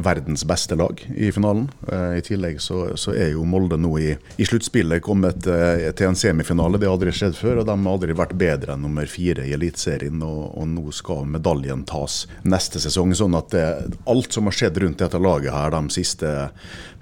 verdens 0.04 0.44
beste 0.48 0.78
lag 0.80 1.02
i 1.14 1.30
finalen. 1.36 1.68
I 1.88 2.24
tillegg 2.26 2.60
så, 2.64 2.96
så 3.00 3.14
er 3.16 3.34
jo 3.34 3.46
Molde 3.48 3.78
nå 3.80 3.92
i, 4.02 4.12
i 4.38 4.48
sluttspillet 4.48 5.04
kommet 5.06 5.46
til 5.46 6.08
en 6.10 6.18
semifinale. 6.18 6.80
Det 6.80 6.90
har 6.90 6.98
aldri 6.98 7.14
skjedd 7.16 7.38
før, 7.38 7.62
og 7.62 7.70
de 7.70 7.76
har 7.76 7.94
aldri 7.94 8.18
vært 8.18 8.36
bedre 8.40 8.76
enn 8.76 8.86
nummer 8.88 9.10
fire 9.12 9.46
i 9.48 9.54
Eliteserien. 9.58 10.17
Og, 10.25 10.44
og 10.58 10.68
nå 10.72 10.92
skal 10.96 11.28
medaljen 11.30 11.84
tas 11.88 12.25
neste 12.48 12.81
sesong. 12.84 13.14
Sånn 13.18 13.38
at 13.38 13.52
det, 13.54 13.66
alt 14.10 14.36
som 14.36 14.50
har 14.50 14.58
skjedd 14.58 14.80
rundt 14.84 15.02
dette 15.04 15.21
laget 15.21 15.54
her 15.56 15.74
de 15.76 15.83
siste 15.94 16.33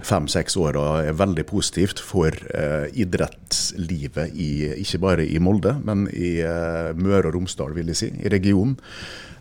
fem-seks 0.06 0.58
åra, 0.62 1.04
er 1.06 1.18
veldig 1.18 1.46
positivt 1.50 2.02
for 2.04 2.36
eh, 2.54 2.88
idrettslivet 2.94 4.36
i, 4.36 4.52
ikke 4.84 5.02
bare 5.04 5.28
i 5.28 5.42
Molde, 5.42 5.78
men 5.86 6.08
i 6.14 6.38
eh, 6.46 6.92
Møre 6.98 7.30
og 7.30 7.38
Romsdal, 7.40 7.76
vil 7.78 7.94
jeg 7.94 8.02
si, 8.02 8.12
i 8.22 8.32
regionen. 8.32 8.78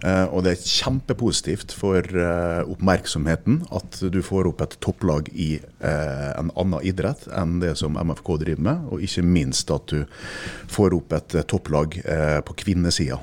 Eh, 0.05 0.27
og 0.29 0.45
det 0.45 0.53
er 0.53 0.65
kjempepositivt 0.69 1.73
for 1.73 2.05
eh, 2.05 2.61
oppmerksomheten 2.69 3.63
at 3.73 4.03
du 4.13 4.21
får 4.25 4.51
opp 4.51 4.61
et 4.65 4.77
topplag 4.85 5.31
i 5.33 5.55
eh, 5.57 6.31
en 6.37 6.51
annen 6.53 6.85
idrett 6.85 7.25
enn 7.33 7.57
det 7.63 7.73
som 7.81 7.97
MFK 7.97 8.35
driver 8.43 8.67
med, 8.69 8.85
og 8.93 9.05
ikke 9.07 9.25
minst 9.25 9.73
at 9.73 9.89
du 9.95 10.05
får 10.75 10.97
opp 10.99 11.15
et 11.17 11.37
topplag 11.49 11.97
på 12.45 12.55
kvinnesida 12.59 13.17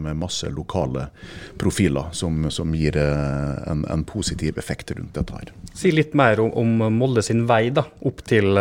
med 0.00 0.18
masse 0.18 0.48
lokale 0.52 1.06
profiler 1.60 2.10
som, 2.16 2.48
som 2.52 2.72
gir 2.76 2.96
en, 2.98 3.84
en, 3.88 4.04
positiv 4.08 4.58
effekt 4.58 4.90
rundt 4.96 5.14
dette 5.16 5.36
her. 5.36 5.52
Si 5.76 5.92
litt 5.94 6.16
mer 6.18 6.40
om, 6.42 6.80
Molde 6.98 7.22
sin 7.24 7.44
vei 7.48 7.68
da, 7.74 7.84
opp 8.08 8.24
til 8.26 8.58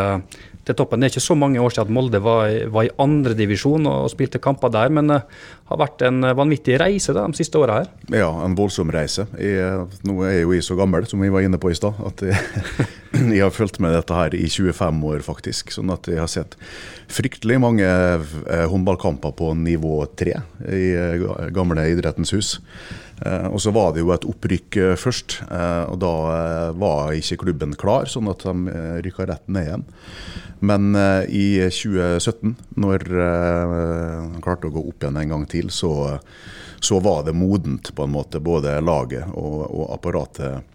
til 0.68 0.78
toppen. 0.78 1.02
Det 1.02 1.10
er 1.10 1.16
ikke 1.16 1.28
så 1.28 1.38
mange 1.40 1.62
år 1.64 1.74
siden 1.74 1.88
at 1.88 1.96
Molde 1.98 2.22
var, 2.24 2.52
var 2.74 2.88
i 2.88 2.94
andredivisjon 3.02 3.88
og, 3.88 4.08
og 4.08 4.12
spilte 4.14 4.42
kamper 4.44 4.74
der, 4.74 4.92
men 4.94 5.12
det 5.12 5.22
uh, 5.24 5.46
har 5.68 5.80
vært 5.82 6.04
en 6.08 6.24
vanvittig 6.38 6.78
reise 6.80 7.12
da, 7.16 7.26
de 7.28 7.36
siste 7.36 7.60
åra 7.60 7.82
her. 7.82 7.90
Ja, 8.14 8.30
en 8.46 8.56
voldsom 8.56 8.92
reise. 8.94 9.26
Jeg, 9.42 9.88
nå 10.08 10.22
er 10.24 10.38
jeg 10.38 10.46
jo 10.46 10.54
jeg 10.56 10.68
så 10.68 10.78
gammel, 10.80 11.08
som 11.10 11.24
vi 11.24 11.32
var 11.34 11.44
inne 11.44 11.60
på 11.60 11.74
i 11.74 11.78
stad, 11.78 11.98
at 12.08 12.24
jeg, 12.24 12.38
jeg, 13.36 13.42
har 13.44 13.52
fulgt 13.56 13.82
med 13.84 13.96
dette 13.96 14.16
her 14.16 14.38
i 14.38 14.46
25 14.48 15.04
år, 15.12 15.26
faktisk. 15.26 15.74
Sånn 15.76 15.92
at 15.92 16.08
jeg 16.08 16.22
har 16.22 16.32
sett 16.32 16.56
fryktelig 17.12 17.60
mange 17.64 17.88
eh, 17.88 18.64
håndballkamper 18.72 19.36
på 19.36 19.52
nivå 19.60 20.00
tre 20.20 20.40
i 20.72 20.88
eh, 20.96 21.28
gamle 21.56 21.84
Idrettens 21.92 22.32
hus. 22.36 22.56
Eh, 23.26 23.48
og 23.48 23.62
så 23.62 23.74
var 23.74 23.94
det 23.94 24.04
jo 24.04 24.14
et 24.14 24.28
opprykk 24.30 24.78
eh, 24.82 24.96
først, 25.00 25.40
eh, 25.50 25.84
og 25.90 25.98
da 26.04 26.14
var 26.78 27.16
ikke 27.18 27.42
klubben 27.46 27.74
klar, 27.80 28.10
sånn 28.10 28.30
at 28.30 28.46
de 28.46 28.78
rykka 29.06 29.28
rett 29.30 29.48
ned 29.50 29.70
igjen. 29.70 29.88
Men 30.58 30.90
i 31.30 31.60
2017, 31.70 32.56
når 32.82 33.04
de 33.06 34.40
klarte 34.42 34.72
å 34.72 34.74
gå 34.74 34.82
opp 34.90 35.04
igjen 35.04 35.20
en 35.22 35.34
gang 35.36 35.44
til, 35.46 35.68
så, 35.70 36.18
så 36.82 36.98
var 37.06 37.28
det 37.28 37.36
modent 37.38 37.92
på 37.94 38.08
en 38.08 38.16
måte, 38.16 38.42
både 38.42 38.74
laget 38.82 39.30
og, 39.38 39.60
og 39.70 39.92
apparatet 39.94 40.66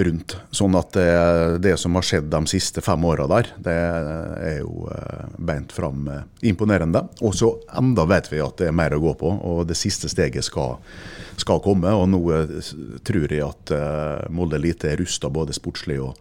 rundt. 0.00 0.38
Sånn 0.48 0.78
at 0.80 0.96
det, 0.96 1.12
det 1.60 1.74
som 1.76 2.00
har 2.00 2.08
skjedd 2.08 2.32
de 2.32 2.40
siste 2.48 2.80
fem 2.80 3.04
åra 3.04 3.28
der, 3.28 3.52
det 3.60 3.76
er 3.76 4.58
jo 4.62 4.88
beint 5.36 5.76
fram 5.76 6.08
imponerende. 6.40 7.04
Og 7.20 7.36
så 7.36 7.52
enda 7.76 8.08
vet 8.08 8.32
vi 8.32 8.40
at 8.40 8.56
det 8.62 8.72
er 8.72 8.80
mer 8.80 8.96
å 8.96 9.02
gå 9.10 9.12
på, 9.26 9.28
og 9.28 9.66
det 9.68 9.76
siste 9.76 10.08
steget 10.08 10.48
skal, 10.48 10.78
skal 11.40 11.62
komme. 11.64 11.92
Og 11.94 12.08
nå 12.10 12.20
eh, 12.34 12.72
tror 13.06 13.28
jeg 13.32 13.44
at 13.46 13.74
eh, 13.74 14.26
Molde 14.34 14.58
Elite 14.58 14.92
er 14.92 15.02
rusta 15.02 15.30
både 15.32 15.56
sportslig 15.56 16.00
og, 16.04 16.18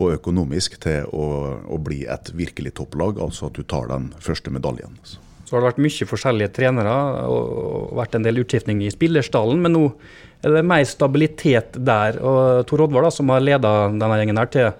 og 0.00 0.14
økonomisk 0.16 0.78
til 0.82 1.08
å, 1.12 1.26
å 1.66 1.80
bli 1.82 2.04
et 2.10 2.32
virkelig 2.36 2.76
topplag, 2.80 3.20
altså 3.22 3.50
at 3.50 3.58
du 3.58 3.66
tar 3.66 3.90
den 3.90 4.10
første 4.22 4.52
medaljen. 4.54 4.96
Så 5.44 5.56
har 5.56 5.64
det 5.64 5.72
vært 5.72 5.82
mye 5.82 6.06
forskjellige 6.06 6.54
trenere 6.60 6.94
og 7.26 7.96
vært 7.98 8.14
en 8.14 8.26
del 8.26 8.38
utskiftning 8.44 8.84
i 8.86 8.92
spillerstallen, 8.94 9.58
men 9.64 9.74
nå 9.74 9.88
er 10.46 10.54
det 10.54 10.62
mer 10.62 10.84
stabilitet 10.86 11.74
der. 11.74 12.20
Og 12.22 12.62
Tor 12.70 12.86
Oddvar, 12.86 13.08
da, 13.08 13.10
som 13.14 13.32
har 13.34 13.42
leda 13.42 13.72
denne 13.90 14.20
gjengen 14.20 14.38
her 14.38 14.52
til, 14.54 14.70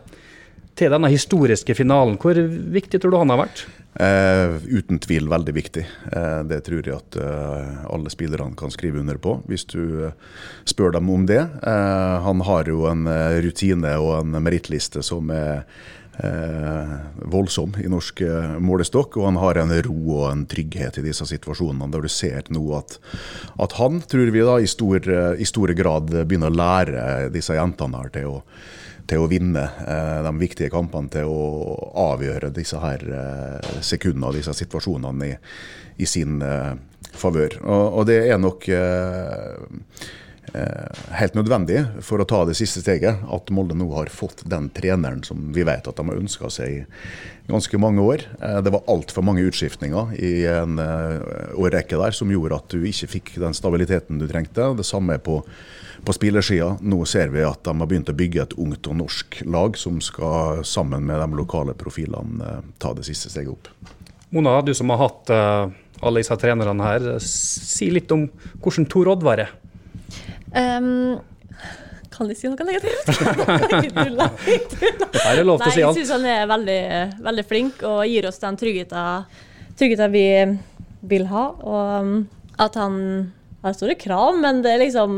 til 0.78 0.94
denne 0.94 1.10
historiske 1.10 1.74
finalen, 1.74 2.14
hvor 2.22 2.38
viktig 2.38 3.02
tror 3.02 3.12
du 3.12 3.18
han 3.18 3.34
har 3.34 3.42
vært? 3.42 3.64
Eh, 3.94 4.56
uten 4.70 4.98
tvil 5.02 5.26
veldig 5.28 5.54
viktig. 5.54 5.82
Eh, 6.12 6.40
det 6.46 6.60
tror 6.66 6.86
jeg 6.86 6.94
at 6.94 7.16
eh, 7.18 7.86
alle 7.90 8.10
spillerne 8.12 8.54
kan 8.58 8.70
skrive 8.70 9.02
under 9.02 9.18
på, 9.18 9.40
hvis 9.50 9.66
du 9.72 10.06
eh, 10.06 10.18
spør 10.68 10.94
dem 10.94 11.10
om 11.10 11.24
det. 11.26 11.40
Eh, 11.42 12.18
han 12.22 12.44
har 12.46 12.70
jo 12.70 12.84
en 12.90 13.08
eh, 13.10 13.40
rutine 13.42 13.96
og 13.98 14.20
en 14.20 14.38
merittliste 14.38 15.02
som 15.06 15.32
er 15.34 15.64
voldsom 17.32 17.78
i 17.80 17.88
norsk 17.88 18.18
målestokk, 18.60 19.14
og 19.16 19.24
han 19.24 19.38
har 19.40 19.56
en 19.62 19.70
ro 19.86 19.94
og 20.18 20.24
en 20.26 20.42
trygghet 20.50 20.98
i 21.00 21.04
disse 21.06 21.24
situasjonene, 21.24 21.86
der 21.94 22.04
du 22.04 22.10
ser 22.12 22.50
nå 22.52 22.60
at, 22.76 22.98
at 23.56 23.76
han, 23.78 24.02
tror 24.04 24.28
vi 24.34 24.42
da, 24.44 24.58
i 24.60 24.68
stor, 24.68 25.08
i 25.40 25.48
stor 25.48 25.72
grad 25.78 26.12
begynner 26.18 26.52
å 26.52 26.58
lære 26.58 27.06
disse 27.32 27.56
jentene 27.56 28.02
her 28.02 28.12
til 28.12 28.34
å 28.34 28.36
til 29.10 29.24
å 29.24 29.28
vinne 29.30 29.64
eh, 29.82 30.20
de 30.26 30.32
viktige 30.38 30.70
kampene, 30.72 31.10
til 31.12 31.30
å 31.30 31.42
avgjøre 32.12 32.52
disse 32.54 32.80
her 32.82 33.02
eh, 33.02 33.74
sekundene 33.84 34.30
og 34.30 34.38
disse 34.38 34.54
situasjonene 34.62 35.30
i, 35.30 35.36
i 36.04 36.08
sin 36.08 36.38
eh, 36.46 36.72
favør. 37.10 37.58
Og, 37.64 38.00
og 38.00 38.08
det 38.10 38.20
er 38.30 38.38
nok 38.40 38.68
helt 41.14 41.36
nødvendig 41.38 41.82
for 42.04 42.22
å 42.22 42.26
ta 42.28 42.42
det 42.48 42.56
siste 42.58 42.82
steget, 42.82 43.22
at 43.22 43.52
Molde 43.54 43.76
nå 43.78 43.86
har 43.94 44.10
fått 44.12 44.42
den 44.50 44.68
treneren 44.74 45.22
som 45.26 45.50
vi 45.54 45.64
vet 45.66 45.86
at 45.86 45.98
de 45.98 46.06
har 46.06 46.20
ønska 46.20 46.50
seg 46.52 46.80
i 46.80 46.84
ganske 47.50 47.78
mange 47.82 48.02
år. 48.02 48.24
Eh, 48.40 48.60
det 48.64 48.72
var 48.74 48.86
altfor 48.90 49.26
mange 49.26 49.44
utskiftninger 49.48 50.14
i 50.18 50.32
en 50.50 50.78
eh, 50.82 51.52
årrekke 51.58 51.98
der 52.00 52.16
som 52.16 52.32
gjorde 52.32 52.58
at 52.58 52.72
du 52.72 52.86
ikke 52.86 53.10
fikk 53.16 53.34
den 53.42 53.56
stabiliteten 53.56 54.20
du 54.20 54.28
trengte. 54.30 54.72
Det 54.78 54.86
samme 54.86 55.18
på 55.22 55.42
på 56.04 56.14
spillersida. 56.16 56.78
Nå 56.80 57.04
ser 57.04 57.28
vi 57.28 57.42
at 57.44 57.64
de 57.66 57.74
har 57.76 57.88
begynt 57.88 58.08
å 58.08 58.16
bygge 58.16 58.44
et 58.46 58.56
ungt 58.60 58.88
og 58.88 58.96
norsk 59.02 59.42
lag 59.44 59.76
som 59.76 59.98
skal 60.00 60.62
sammen 60.64 61.04
med 61.04 61.20
de 61.20 61.36
lokale 61.36 61.74
profilene 61.76 62.40
eh, 62.46 62.62
ta 62.80 62.94
det 62.96 63.04
siste 63.08 63.32
steget 63.32 63.52
opp. 63.52 63.68
Mona, 64.30 64.60
du 64.62 64.72
som 64.76 64.90
har 64.94 65.02
hatt 65.02 65.32
eh, 65.34 65.74
alle 66.00 66.22
disse 66.22 66.36
trenerne 66.40 66.86
her, 66.86 67.10
si 67.20 67.90
litt 67.92 68.12
om 68.14 68.28
hvordan 68.62 68.88
Tor 68.88 69.12
Oddvar 69.12 69.44
er. 69.44 69.52
Um, 70.50 71.20
kan 72.10 72.30
jeg 72.32 72.40
si 72.40 72.50
noe 72.50 72.66
negativt? 72.66 73.06
Her 73.46 75.30
er 75.30 75.38
det 75.40 75.46
lov 75.46 75.62
til 75.62 75.70
å 75.70 75.72
Nei, 75.72 75.76
alt. 75.76 75.78
jeg 75.78 75.94
syns 76.00 76.12
han 76.16 76.26
er 76.28 76.50
veldig, 76.50 76.82
veldig 77.28 77.46
flink 77.48 77.84
og 77.86 78.02
gir 78.10 78.28
oss 78.28 78.42
den 78.42 78.58
tryggheten, 78.60 79.40
tryggheten 79.78 80.12
vi 80.12 80.26
vil 81.14 81.28
ha. 81.30 81.46
Og 81.62 81.94
um, 82.04 82.14
at 82.60 82.76
han 82.76 83.00
har 83.64 83.76
store 83.76 83.96
krav, 84.00 84.36
men 84.40 84.60
det 84.64 84.74
er 84.74 84.84
liksom 84.84 85.16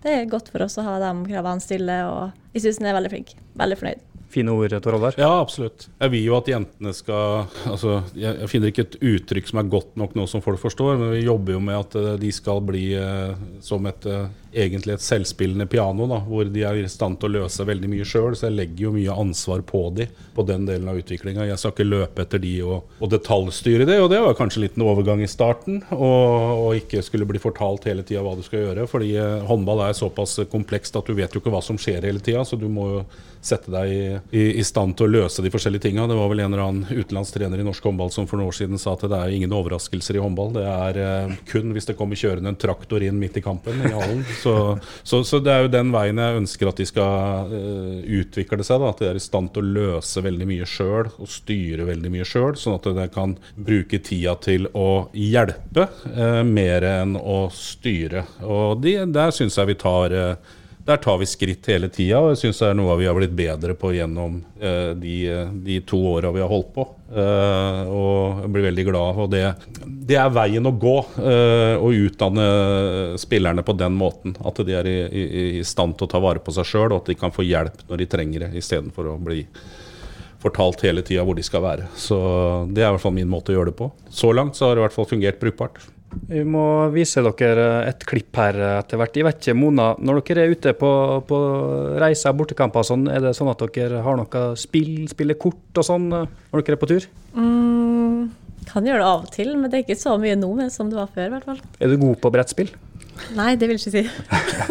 det 0.00 0.12
er 0.14 0.30
godt 0.32 0.48
for 0.48 0.64
oss 0.64 0.78
å 0.80 0.84
ha 0.86 0.96
de 1.02 1.10
kravene 1.28 1.58
han 1.58 1.60
stiller, 1.62 2.06
og 2.08 2.54
jeg 2.56 2.64
syns 2.64 2.80
han 2.80 2.88
er 2.88 2.96
veldig 2.96 3.12
flink. 3.12 3.34
Veldig 3.60 3.76
fornøyd. 3.76 4.06
Fine 4.30 4.52
ord, 4.54 4.74
Tor 4.78 4.94
Oddvar. 4.94 5.16
Ja, 5.18 5.30
absolutt. 5.42 5.88
Jeg 5.98 6.12
vil 6.12 6.28
jo 6.28 6.36
at 6.36 6.48
jentene 6.48 6.92
skal 6.94 7.48
altså, 7.66 7.96
jeg, 8.14 8.30
jeg 8.44 8.50
finner 8.52 8.70
ikke 8.70 8.84
et 8.86 8.94
uttrykk 9.10 9.50
som 9.50 9.58
er 9.58 9.72
godt 9.72 9.96
nok 9.98 10.14
nå 10.14 10.26
som 10.30 10.44
folk 10.44 10.60
forstår, 10.62 11.00
men 11.00 11.10
vi 11.16 11.24
jobber 11.24 11.56
jo 11.56 11.62
med 11.66 11.80
at 11.80 11.96
eh, 11.98 12.12
de 12.22 12.30
skal 12.32 12.62
bli 12.62 12.84
eh, 12.94 13.32
som 13.66 13.90
et 13.90 14.06
eh, 14.06 14.28
egentlig 14.52 14.96
et 14.96 15.04
selvspillende 15.04 15.66
piano, 15.70 16.06
da, 16.10 16.20
hvor 16.26 16.48
de 16.50 16.64
er 16.66 16.80
i 16.80 16.88
stand 16.90 17.20
til 17.20 17.30
å 17.30 17.42
løse 17.42 17.66
veldig 17.66 17.90
mye 17.92 18.06
sjøl. 18.08 18.34
Så 18.36 18.48
jeg 18.48 18.56
legger 18.58 18.86
jo 18.86 18.94
mye 18.96 19.16
ansvar 19.22 19.64
på 19.66 19.82
de 19.96 20.08
på 20.34 20.44
den 20.48 20.66
delen 20.68 20.90
av 20.90 20.98
utviklinga. 21.00 21.46
Jeg 21.48 21.60
skal 21.60 21.74
ikke 21.74 21.88
løpe 21.88 22.24
etter 22.24 22.42
de 22.42 22.54
og, 22.66 22.92
og 23.00 23.12
detaljstyre 23.12 23.88
det, 23.88 24.00
og 24.02 24.10
det 24.12 24.20
var 24.24 24.38
kanskje 24.38 24.64
litt 24.64 24.78
en 24.78 24.86
overgang 24.88 25.22
i 25.24 25.30
starten. 25.30 25.82
Og, 25.96 26.66
og 26.66 26.78
ikke 26.80 27.04
skulle 27.06 27.28
bli 27.28 27.42
fortalt 27.42 27.88
hele 27.90 28.04
tida 28.06 28.24
hva 28.26 28.36
du 28.38 28.44
skal 28.46 28.66
gjøre. 28.66 28.86
Fordi 28.90 29.14
eh, 29.16 29.48
håndball 29.48 29.86
er 29.86 29.98
såpass 29.98 30.38
komplekst 30.52 30.98
at 30.98 31.08
du 31.08 31.16
vet 31.18 31.34
jo 31.34 31.42
ikke 31.42 31.54
hva 31.54 31.64
som 31.64 31.78
skjer 31.80 32.06
hele 32.08 32.22
tida, 32.24 32.44
så 32.46 32.58
du 32.60 32.68
må 32.70 32.88
jo 32.94 33.02
sette 33.40 33.72
deg 33.72 33.88
i, 33.88 34.00
i, 34.36 34.42
i 34.60 34.64
stand 34.66 34.98
til 34.98 35.08
å 35.08 35.12
løse 35.14 35.42
de 35.42 35.50
forskjellige 35.52 35.86
tinga. 35.86 36.04
Det 36.10 36.16
var 36.18 36.28
vel 36.32 36.42
en 36.44 36.52
eller 36.52 36.64
annen 36.64 36.90
utenlandstrener 36.90 37.62
i 37.62 37.64
norsk 37.64 37.86
håndball 37.88 38.12
som 38.12 38.28
for 38.28 38.36
noen 38.36 38.50
år 38.52 38.58
siden 38.58 38.80
sa 38.80 38.92
at 38.94 39.06
det 39.08 39.16
er 39.16 39.34
ingen 39.34 39.54
overraskelser 39.56 40.18
i 40.18 40.22
håndball. 40.22 40.52
Det 40.58 40.66
er 40.68 41.00
eh, 41.00 41.36
kun 41.48 41.72
hvis 41.76 41.88
det 41.88 41.96
kommer 41.98 42.20
kjørende 42.20 42.52
en 42.52 42.60
traktor 42.60 43.04
inn 43.04 43.20
midt 43.20 43.40
i 43.40 43.44
kampen 43.44 43.80
i 43.80 43.94
hallen. 43.94 44.24
Så, 44.40 44.54
så, 45.02 45.22
så 45.26 45.40
det 45.44 45.52
er 45.52 45.64
jo 45.64 45.72
den 45.72 45.92
veien 45.94 46.20
jeg 46.20 46.40
ønsker 46.40 46.70
at 46.70 46.80
de 46.80 46.86
skal 46.88 47.50
uh, 47.52 48.00
utvikle 48.20 48.64
seg. 48.66 48.80
Da, 48.82 48.92
at 48.92 49.02
de 49.02 49.10
er 49.10 49.20
i 49.20 49.22
stand 49.22 49.52
til 49.54 49.66
å 49.66 49.74
løse 49.80 50.24
veldig 50.24 50.48
mye 50.48 50.68
sjøl 50.68 51.10
og 51.10 51.30
styre 51.30 51.88
veldig 51.88 52.12
mye 52.12 52.28
sjøl, 52.28 52.54
sånn 52.58 52.78
at 52.78 52.88
de 52.96 53.08
kan 53.12 53.36
bruke 53.56 54.00
tida 54.04 54.36
til 54.42 54.68
å 54.76 55.10
hjelpe 55.16 55.88
uh, 56.14 56.42
mer 56.46 56.86
enn 56.88 57.16
å 57.20 57.42
styre. 57.54 58.24
Og 58.46 58.80
de, 58.84 58.96
der 59.12 59.34
syns 59.34 59.58
jeg 59.58 59.70
vi 59.70 59.76
tar 59.80 60.14
eh, 60.16 60.56
der 60.90 61.00
tar 61.02 61.18
vi 61.20 61.28
skritt 61.28 61.68
hele 61.70 61.88
tida, 61.92 62.18
og 62.20 62.32
jeg 62.32 62.40
syns 62.42 62.60
det 62.62 62.68
er 62.70 62.78
noe 62.78 62.96
vi 62.98 63.06
har 63.08 63.16
blitt 63.16 63.34
bedre 63.36 63.76
på 63.78 63.92
gjennom 63.94 64.40
eh, 64.58 64.92
de, 64.98 65.16
de 65.66 65.78
to 65.86 66.00
åra 66.12 66.32
vi 66.34 66.42
har 66.42 66.50
holdt 66.50 66.72
på. 66.74 66.86
Eh, 67.10 67.82
og 67.90 68.42
jeg 68.44 68.52
blir 68.54 68.66
veldig 68.68 68.86
glad. 68.90 69.20
Og 69.22 69.30
det, 69.32 69.44
det 70.10 70.18
er 70.18 70.32
veien 70.34 70.66
å 70.66 70.74
gå, 70.74 70.96
eh, 71.22 71.74
å 71.78 71.92
utdanne 71.94 72.46
spillerne 73.20 73.64
på 73.66 73.76
den 73.78 73.98
måten. 73.98 74.34
At 74.46 74.62
de 74.66 74.76
er 74.78 74.90
i, 74.90 74.96
i, 75.06 75.44
i 75.60 75.66
stand 75.66 75.98
til 75.98 76.08
å 76.08 76.12
ta 76.14 76.22
vare 76.22 76.42
på 76.42 76.54
seg 76.54 76.68
sjøl, 76.68 76.90
og 76.90 77.02
at 77.02 77.12
de 77.12 77.18
kan 77.20 77.34
få 77.34 77.46
hjelp 77.46 77.86
når 77.90 78.02
de 78.02 78.10
trenger 78.16 78.46
det, 78.46 78.50
istedenfor 78.62 79.14
å 79.14 79.20
bli 79.22 79.44
fortalt 80.40 80.82
hele 80.86 81.04
tida 81.04 81.22
hvor 81.26 81.36
de 81.36 81.44
skal 81.44 81.64
være. 81.64 81.88
Så 82.00 82.18
det 82.72 82.82
er 82.82 82.88
i 82.88 82.94
hvert 82.96 83.04
fall 83.04 83.16
min 83.16 83.30
måte 83.30 83.52
å 83.52 83.58
gjøre 83.58 83.72
det 83.72 83.78
på. 83.78 83.90
Så 84.10 84.32
langt 84.34 84.58
så 84.58 84.68
har 84.68 84.76
det 84.76 84.82
i 84.82 84.86
hvert 84.88 84.96
fall 84.96 85.10
fungert 85.10 85.42
brukbart. 85.42 85.82
Vi 86.30 86.42
må 86.46 86.64
vise 86.94 87.22
dere 87.22 87.66
et 87.86 88.02
klipp 88.06 88.38
her 88.38 88.58
etter 88.80 88.98
hvert. 88.98 89.16
Jeg 89.18 89.26
vet 89.26 89.40
ikke, 89.40 89.56
Mona, 89.58 89.92
når 89.98 90.20
dere 90.26 90.44
er 90.44 90.54
ute 90.54 90.74
på, 90.78 90.90
på 91.26 91.38
reiser, 92.02 92.34
bortekamper 92.38 92.86
sånn, 92.86 93.06
er 93.10 93.22
det 93.24 93.34
sånn 93.38 93.50
at 93.52 93.62
dere 93.74 94.02
har 94.04 94.18
noe 94.18 94.44
spill, 94.58 95.08
spiller 95.10 95.38
kort 95.40 95.80
og 95.80 95.86
sånn 95.86 96.10
når 96.10 96.64
dere 96.64 96.78
er 96.78 96.82
på 96.82 96.90
tur? 96.90 97.08
Mm, 97.34 98.30
kan 98.70 98.86
gjøre 98.86 99.02
det 99.02 99.10
av 99.10 99.26
og 99.26 99.34
til, 99.34 99.54
men 99.56 99.70
det 99.70 99.80
er 99.80 99.86
ikke 99.86 100.02
så 100.02 100.16
mye 100.22 100.38
nå 100.38 100.50
men 100.58 100.70
som 100.74 100.90
det 100.90 100.98
var 100.98 101.10
før. 101.14 101.28
i 101.28 101.34
hvert 101.36 101.50
fall. 101.52 101.62
Er 101.78 101.92
du 101.92 101.98
god 102.02 102.22
på 102.22 102.34
brettspill? 102.34 102.74
Nei, 103.36 103.54
det 103.58 103.68
vil 103.68 103.78
jeg 103.78 103.82
ikke 103.82 103.92
si. 103.94 104.04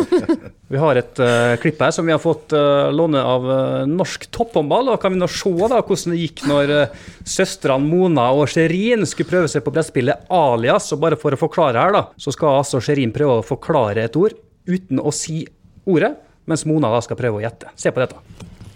Vi 0.73 0.77
har 0.77 0.99
et 0.99 1.21
uh, 1.23 1.55
klipp 1.61 1.79
her 1.81 1.93
som 1.95 2.05
vi 2.05 2.13
har 2.13 2.21
fått 2.21 2.53
uh, 2.53 2.91
låne 2.93 3.21
av 3.25 3.45
uh, 3.47 3.87
norsk 3.89 4.27
topphåndball. 4.35 4.91
og 4.93 4.99
Kan 5.01 5.15
vi 5.15 5.21
nå 5.21 5.29
se 5.31 5.49
da 5.71 5.79
hvordan 5.81 6.13
det 6.13 6.19
gikk 6.19 6.43
når 6.49 6.73
uh, 6.75 6.99
søstrene 7.25 7.89
Mona 7.89 8.27
og 8.37 8.51
Sherin 8.53 9.07
skulle 9.09 9.31
prøve 9.31 9.49
seg 9.49 9.65
på 9.65 9.73
brettspillet 9.73 10.29
Alias. 10.29 10.91
og 10.93 11.01
Bare 11.01 11.17
for 11.17 11.33
å 11.33 11.41
forklare 11.41 11.81
her, 11.81 11.95
da, 11.95 12.03
så 12.21 12.33
skal 12.35 12.59
altså 12.59 12.83
Sherin 12.85 13.15
prøve 13.15 13.39
å 13.39 13.47
forklare 13.47 14.05
et 14.05 14.19
ord 14.19 14.37
uten 14.69 15.01
å 15.01 15.09
si 15.15 15.41
ordet, 15.89 16.13
mens 16.45 16.67
Mona 16.69 16.93
da 16.93 17.01
skal 17.01 17.17
prøve 17.17 17.39
å 17.39 17.43
gjette. 17.43 17.73
Se 17.79 17.89
på 17.89 18.03
dette. 18.03 18.21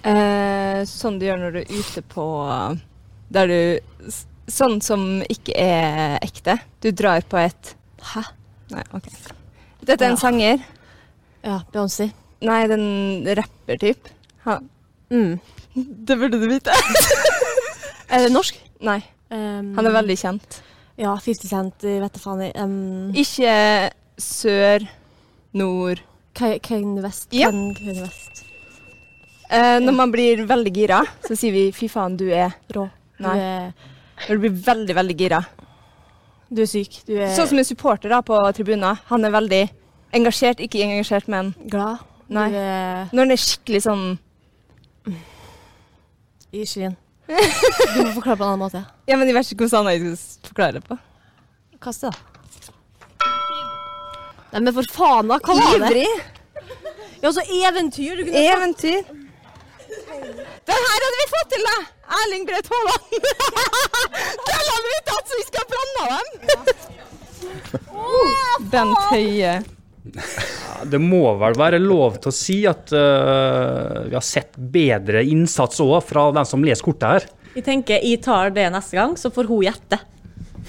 Eh, 0.03 0.81
sånn 0.89 1.21
du 1.21 1.27
gjør 1.29 1.45
når 1.45 1.53
du 1.53 1.59
er 1.61 1.69
ute 1.71 2.01
på 2.11 2.23
Der 3.31 3.47
du 3.47 4.17
Sånn 4.51 4.81
som 4.83 5.21
ikke 5.31 5.53
er 5.55 6.17
ekte. 6.19 6.57
Du 6.83 6.89
drar 6.91 7.23
på 7.23 7.39
et 7.39 7.75
Hæ? 8.03 8.25
Nei, 8.73 8.83
OK. 8.91 9.07
Dette 9.85 10.01
er 10.05 10.09
en 10.11 10.17
Ja. 10.17 10.21
sanger. 10.21 10.63
Ja, 11.43 11.59
Beyoncé. 11.73 12.11
Nei, 12.41 12.67
den 12.67 13.25
rapper-typ. 13.35 14.07
Mm. 15.11 15.39
Det 15.75 16.15
burde 16.17 16.39
du 16.39 16.47
vite. 16.47 16.71
Er 18.13 18.27
det 18.27 18.31
norsk? 18.33 18.57
Nei, 18.81 19.01
Um, 19.33 19.71
han 19.73 19.87
er 19.87 19.93
veldig 19.95 20.15
kjent. 20.19 20.59
Ja, 20.99 21.15
50 21.17 21.47
Cent, 21.49 21.81
vet 21.81 22.13
da 22.13 22.19
faen. 22.21 22.41
Um, 22.53 23.13
Ikke 23.17 23.89
sør, 24.21 24.83
nord 25.57 26.03
Kane 26.37 27.01
West. 27.01 27.31
Ja. 27.33 27.49
Ken- 27.49 27.73
West. 28.03 28.43
Uh, 29.49 29.79
Når 29.81 29.95
man 29.97 30.11
blir 30.13 30.43
veldig 30.45 30.73
gira, 30.75 30.99
så 31.25 31.33
sier 31.35 31.51
vi 31.55 31.71
'fy 31.71 31.87
faen, 31.89 32.15
du 32.15 32.27
er 32.29 32.53
Rå. 32.75 32.85
Nei. 33.25 33.73
Når 34.27 34.37
du 34.37 34.39
blir 34.43 34.53
veldig, 34.69 34.95
veldig 35.01 35.17
gira. 35.17 35.41
Du 36.53 36.61
er 36.63 36.69
syk. 36.69 36.99
Du 37.07 37.13
er 37.17 37.31
Sånn 37.35 37.49
som 37.51 37.59
en 37.61 37.67
supporter 37.67 38.11
da 38.13 38.21
på 38.25 38.37
tribunen. 38.57 38.99
Han 39.09 39.25
er 39.25 39.33
veldig 39.33 39.63
Engasjert, 40.13 40.59
ikke 40.61 40.83
engasjert, 40.85 41.25
men 41.31 41.55
Glad. 41.73 42.03
Nei. 42.33 42.49
Er 42.53 43.09
Når 43.11 43.25
han 43.25 43.33
er 43.33 43.41
skikkelig 43.41 43.81
sånn 43.87 44.03
I 46.53 46.67
skyen. 46.69 46.93
Du 47.95 48.03
må 48.03 48.11
forklare 48.19 48.37
på 48.37 48.43
en 48.43 48.49
annen 48.51 48.61
måte. 48.61 48.83
Ja, 49.09 49.17
men 49.17 49.27
jeg 49.29 49.35
vet 49.37 49.51
ikke 49.55 49.65
hvordan 49.65 49.89
jeg 49.89 50.13
skal 50.19 50.51
forklare 50.51 50.77
det 50.77 50.83
på. 50.85 50.97
Kast 51.81 52.05
det, 52.05 52.13
da. 52.13 52.17
Nei, 54.53 54.61
men 54.61 54.73
for 54.75 54.93
faen, 54.93 55.31
da. 55.31 55.39
Hva 55.41 55.55
var 55.57 55.81
det? 55.81 55.89
Ivrig. 55.89 56.11
Ja, 57.23 57.31
så 57.33 57.41
eventyr. 57.41 58.19
Du 58.19 58.27
kunne 58.27 58.43
Eventyr. 58.53 59.01
Den 60.69 60.87
her 60.87 61.05
hadde 61.05 61.19
vi 61.19 61.27
fått 61.33 61.49
til, 61.53 61.63
da! 61.67 61.77
Erling 62.13 62.43
Braut 62.47 62.67
Haaland. 62.73 63.05
Den 64.47 64.63
hadde 64.69 64.89
vi 64.89 64.99
tatt, 65.09 65.25
så 65.29 65.33
vi 65.39 65.45
skal 65.47 65.65
brenne 65.73 66.03
dem! 66.11 66.27
Bent 68.73 68.99
Høie. 69.11 69.53
Det 70.83 70.99
må 70.99 71.23
vel 71.39 71.55
være 71.57 71.79
lov 71.81 72.17
til 72.23 72.29
å 72.29 72.35
si 72.35 72.57
at 72.69 72.91
uh, 72.91 74.03
vi 74.09 74.15
har 74.15 74.25
sett 74.25 74.57
bedre 74.57 75.23
innsats 75.25 75.79
òg 75.83 76.01
fra 76.05 76.27
den 76.35 76.47
som 76.47 76.63
leser 76.65 76.85
kortet 76.85 77.07
her. 77.09 77.27
Jeg 77.53 77.65
tenker 77.67 78.03
jeg 78.03 78.21
tar 78.25 78.51
det 78.53 78.67
neste 78.73 78.97
gang, 78.97 79.15
så 79.19 79.31
får 79.33 79.47
hun 79.49 79.63
gjette. 79.67 79.99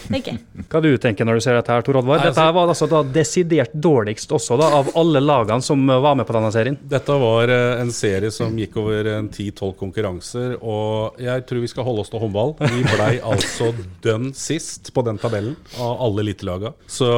Tenker 0.09 0.35
jeg. 0.35 0.65
Hva 0.71 0.81
du 0.85 0.91
tenker 1.01 1.27
når 1.29 1.39
du 1.39 1.45
ser 1.45 1.57
dette 1.59 1.73
her, 1.73 1.85
Tor 1.87 1.99
Oddvar? 2.01 2.23
Dette 2.25 2.47
var 2.57 2.71
altså 2.71 2.89
da 2.91 3.03
desidert 3.15 3.75
dårligst 3.75 4.33
også 4.35 4.59
da, 4.61 4.71
av 4.81 4.91
alle 4.99 5.23
lagene 5.23 5.65
som 5.65 5.81
eh, 5.89 6.01
var 6.03 6.19
med 6.19 6.29
på 6.29 6.37
denne 6.37 6.51
serien. 6.55 6.79
Dette 6.91 7.19
var 7.21 7.53
eh, 7.53 7.81
en 7.83 7.93
serie 7.95 8.31
som 8.35 8.55
gikk 8.59 8.79
over 8.83 9.11
en 9.17 9.29
10-12 9.31 9.75
konkurranser, 9.81 10.57
og 10.61 11.21
jeg 11.23 11.47
tror 11.49 11.65
vi 11.65 11.71
skal 11.71 11.89
holde 11.89 12.05
oss 12.05 12.13
til 12.13 12.23
håndball. 12.23 12.55
Vi 12.61 12.85
blei 12.89 13.13
altså 13.35 13.71
dønn 14.05 14.33
sist 14.37 14.93
på 14.95 15.05
den 15.07 15.21
tabellen 15.23 15.57
av 15.81 16.03
alle 16.05 16.25
elitelaga. 16.27 16.75
Så 16.91 17.09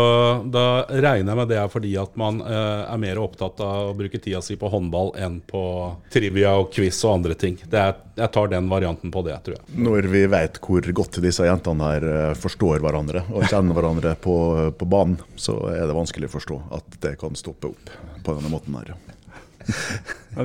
da 0.53 0.67
regner 0.91 1.33
jeg 1.33 1.41
med 1.43 1.51
det 1.53 1.61
er 1.61 1.73
fordi 1.73 1.95
at 2.01 2.17
man 2.21 2.43
eh, 2.45 2.83
er 2.87 3.03
mer 3.03 3.23
opptatt 3.23 3.61
av 3.65 3.93
å 3.93 3.97
bruke 3.97 4.21
tida 4.23 4.43
si 4.45 4.59
på 4.61 4.71
håndball 4.73 5.15
enn 5.21 5.41
på 5.47 5.63
trivia 6.13 6.57
og 6.61 6.71
quiz 6.75 6.99
og 7.07 7.19
andre 7.19 7.37
ting. 7.39 7.59
Det 7.65 7.81
er, 7.81 7.97
jeg 8.17 8.33
tar 8.35 8.51
den 8.53 8.69
varianten 8.71 9.13
på 9.13 9.23
det, 9.27 9.37
tror 9.45 9.59
jeg. 9.59 9.79
Når 9.87 10.11
vi 10.13 10.25
vet 10.33 10.61
hvor 10.63 10.93
godt 11.01 11.21
disse 11.25 11.47
jentene 11.47 11.91
her 11.93 12.09
eh, 12.11 12.35
forstår 12.67 12.83
hverandre 12.83 13.21
og 13.33 13.45
kjenner 13.47 13.77
hverandre 13.77 14.15
på, 14.19 14.35
på 14.79 14.87
banen, 14.91 15.19
så 15.39 15.55
er 15.71 15.87
det 15.87 15.95
vanskelig 15.95 16.27
å 16.29 16.35
forstå 16.35 16.57
at 16.75 16.97
det 17.03 17.13
kan 17.21 17.35
stoppe 17.39 17.69
opp 17.71 17.91
på 18.27 18.35
denne 18.35 18.51
måten 18.51 18.75
her. 18.75 18.95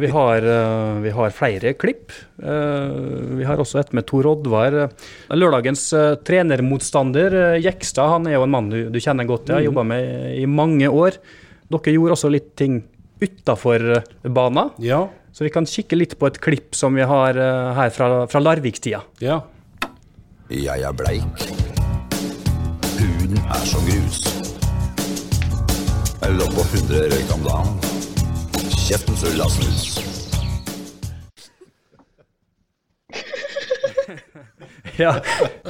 Vi, 0.02 0.08
har, 0.10 0.42
eh, 0.42 1.00
vi 1.04 1.12
har 1.14 1.30
flere 1.34 1.74
klipp. 1.78 2.12
Eh, 2.42 3.38
Vi 3.38 3.46
har 3.46 3.58
også 3.62 3.80
et 3.80 3.92
med 3.94 4.06
Tor 4.10 4.26
Oddvar. 4.26 4.90
Lørdagens 5.30 5.84
eh, 5.94 6.16
trenermotstander, 6.26 7.34
eh, 7.56 7.60
Jekstad, 7.62 8.10
han 8.10 8.28
er 8.28 8.38
jo 8.40 8.46
en 8.48 8.54
mann 8.54 8.70
du, 8.72 8.90
du 8.90 9.00
kjenner 9.00 9.28
godt. 9.30 9.50
Jeg 9.50 9.60
har 9.60 9.68
jobba 9.68 9.84
med 9.86 10.38
i 10.40 10.46
mange 10.50 10.90
år. 10.90 11.18
Dere 11.72 11.94
gjorde 11.94 12.18
også 12.18 12.32
litt 12.34 12.54
ting 12.58 12.82
utafor 13.22 14.02
banen. 14.26 14.72
Ja, 14.82 15.08
Så 15.34 15.46
vi 15.46 15.54
kan 15.54 15.66
kikke 15.70 15.96
litt 15.98 16.18
på 16.20 16.28
et 16.28 16.42
klipp 16.42 16.74
som 16.76 16.98
vi 16.98 17.06
har 17.06 17.38
her 17.78 17.90
fra, 17.94 18.26
fra 18.28 18.42
Larvik-tida. 18.42 19.02
ja. 19.22 19.42
Jeg 20.52 20.84
er 20.84 20.92
bleik. 20.92 21.61
Er 23.52 23.66
som 23.68 23.84
grus. 23.88 24.20
Jeg 26.22 26.36
lå 26.38 26.48
på 26.56 26.64
100 26.64 27.08
røyk 27.12 27.34
om 27.36 27.44
dagen. 27.48 27.74
Kjeften 28.78 29.18
full 29.20 29.42
av 29.44 29.52
snus. 29.56 29.88
Ja. 35.00 35.14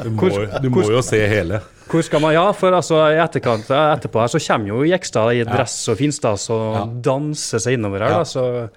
Du 0.03 0.09
må, 0.17 0.29
du 0.63 0.67
må 0.73 0.83
jo 0.91 1.01
se 1.05 1.19
hele. 1.29 1.61
Hvor 1.91 2.03
skal 2.07 2.21
man, 2.23 2.33
ja, 2.35 2.45
for 2.55 2.71
altså 2.75 3.01
i 3.11 3.17
etterkant, 3.19 3.67
etterpå 3.75 4.21
her 4.23 4.31
så 4.31 4.39
kommer 4.45 4.71
jo 4.71 4.83
Jekstad 4.87 5.33
i 5.35 5.41
dress 5.47 5.75
og 5.91 5.97
finstas 5.99 6.45
og 6.53 6.67
Ja. 6.77 6.83
danser 7.11 7.59
seg 7.63 7.75
innover 7.77 7.99
her, 8.05 8.11
Ja. 8.13 8.17
da, 8.21 8.23
så, 8.25 8.69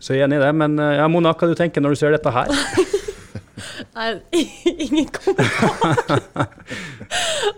så 0.00 0.12
jeg 0.14 0.22
er 0.22 0.28
enig 0.28 0.38
i 0.40 0.44
det. 0.44 0.52
Men 0.54 0.78
eh, 0.78 0.96
ja, 1.00 1.08
Mona, 1.08 1.32
hva 1.32 1.48
du 1.48 1.54
tenker 1.56 1.80
når 1.84 1.96
du 1.96 2.00
ser 2.02 2.12
dette 2.16 2.30
her? 2.34 2.52
Nei, 3.96 4.10
ingen 4.68 5.08
kommentar. 5.14 6.20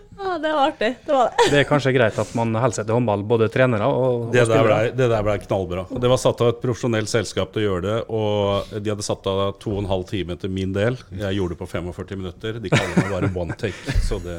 det 0.42 0.52
var 0.54 0.70
artig. 0.72 0.90
Det 1.06 1.14
var 1.14 1.30
det. 1.30 1.46
Det 1.52 1.60
er 1.60 1.68
kanskje 1.68 1.92
greit 1.96 2.18
at 2.22 2.32
man 2.38 2.54
holder 2.56 2.80
seg 2.80 2.88
til 2.88 2.96
håndball, 2.96 3.24
både 3.28 3.50
trenere 3.52 3.88
og, 3.90 4.06
og 4.06 4.34
Det 4.34 4.46
der, 4.50 4.66
ble, 4.66 4.78
det 4.96 5.08
der 5.12 5.26
ble 5.26 5.36
knallbra. 5.44 5.86
Det 5.90 6.10
var 6.12 6.20
satt 6.22 6.42
av 6.44 6.52
et 6.54 6.60
profesjonelt 6.62 7.12
selskap 7.12 7.52
til 7.54 7.62
å 7.62 7.66
gjøre 7.66 7.84
det, 7.86 7.98
og 8.08 8.74
de 8.80 8.94
hadde 8.94 9.06
satt 9.06 9.30
av 9.30 9.42
to 9.62 9.74
og 9.76 9.84
en 9.84 9.90
halv 9.90 10.08
time 10.10 10.36
til 10.40 10.52
min 10.54 10.74
del. 10.76 10.98
Jeg 11.12 11.38
gjorde 11.38 11.56
det 11.56 11.60
på 11.62 11.70
45 11.70 12.20
minutter. 12.20 12.60
De 12.62 12.72
kaller 12.72 12.96
meg 12.98 13.14
bare 13.14 13.32
one 13.44 13.56
take. 13.60 13.96
Så 14.06 14.20
det, 14.24 14.38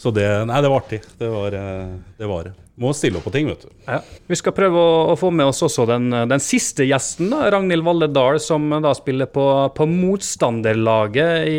så 0.00 0.12
det 0.14 0.28
Nei, 0.50 0.60
det 0.64 0.70
var 0.72 0.82
artig. 0.82 1.00
Det 1.18 1.28
var 1.30 1.54
eh, 1.56 1.94
det. 2.18 2.28
Var. 2.30 2.52
Må 2.80 2.92
stille 2.96 3.18
opp 3.18 3.26
på 3.28 3.32
ting, 3.34 3.48
vet 3.50 3.66
du. 3.66 3.72
Ja. 3.84 3.98
Vi 4.30 4.38
skal 4.38 4.54
prøve 4.56 4.80
å, 4.80 4.92
å 5.12 5.16
få 5.18 5.28
med 5.34 5.50
oss 5.50 5.60
også 5.66 5.84
den, 5.90 6.08
den 6.30 6.42
siste 6.42 6.86
gjesten, 6.88 7.28
da, 7.32 7.42
Ragnhild 7.52 7.84
Valle 7.84 8.08
Dahl, 8.08 8.38
som 8.40 8.70
da 8.80 8.94
spiller 8.96 9.28
på, 9.28 9.44
på 9.76 9.86
motstanderlaget 9.90 11.50
i, 11.50 11.58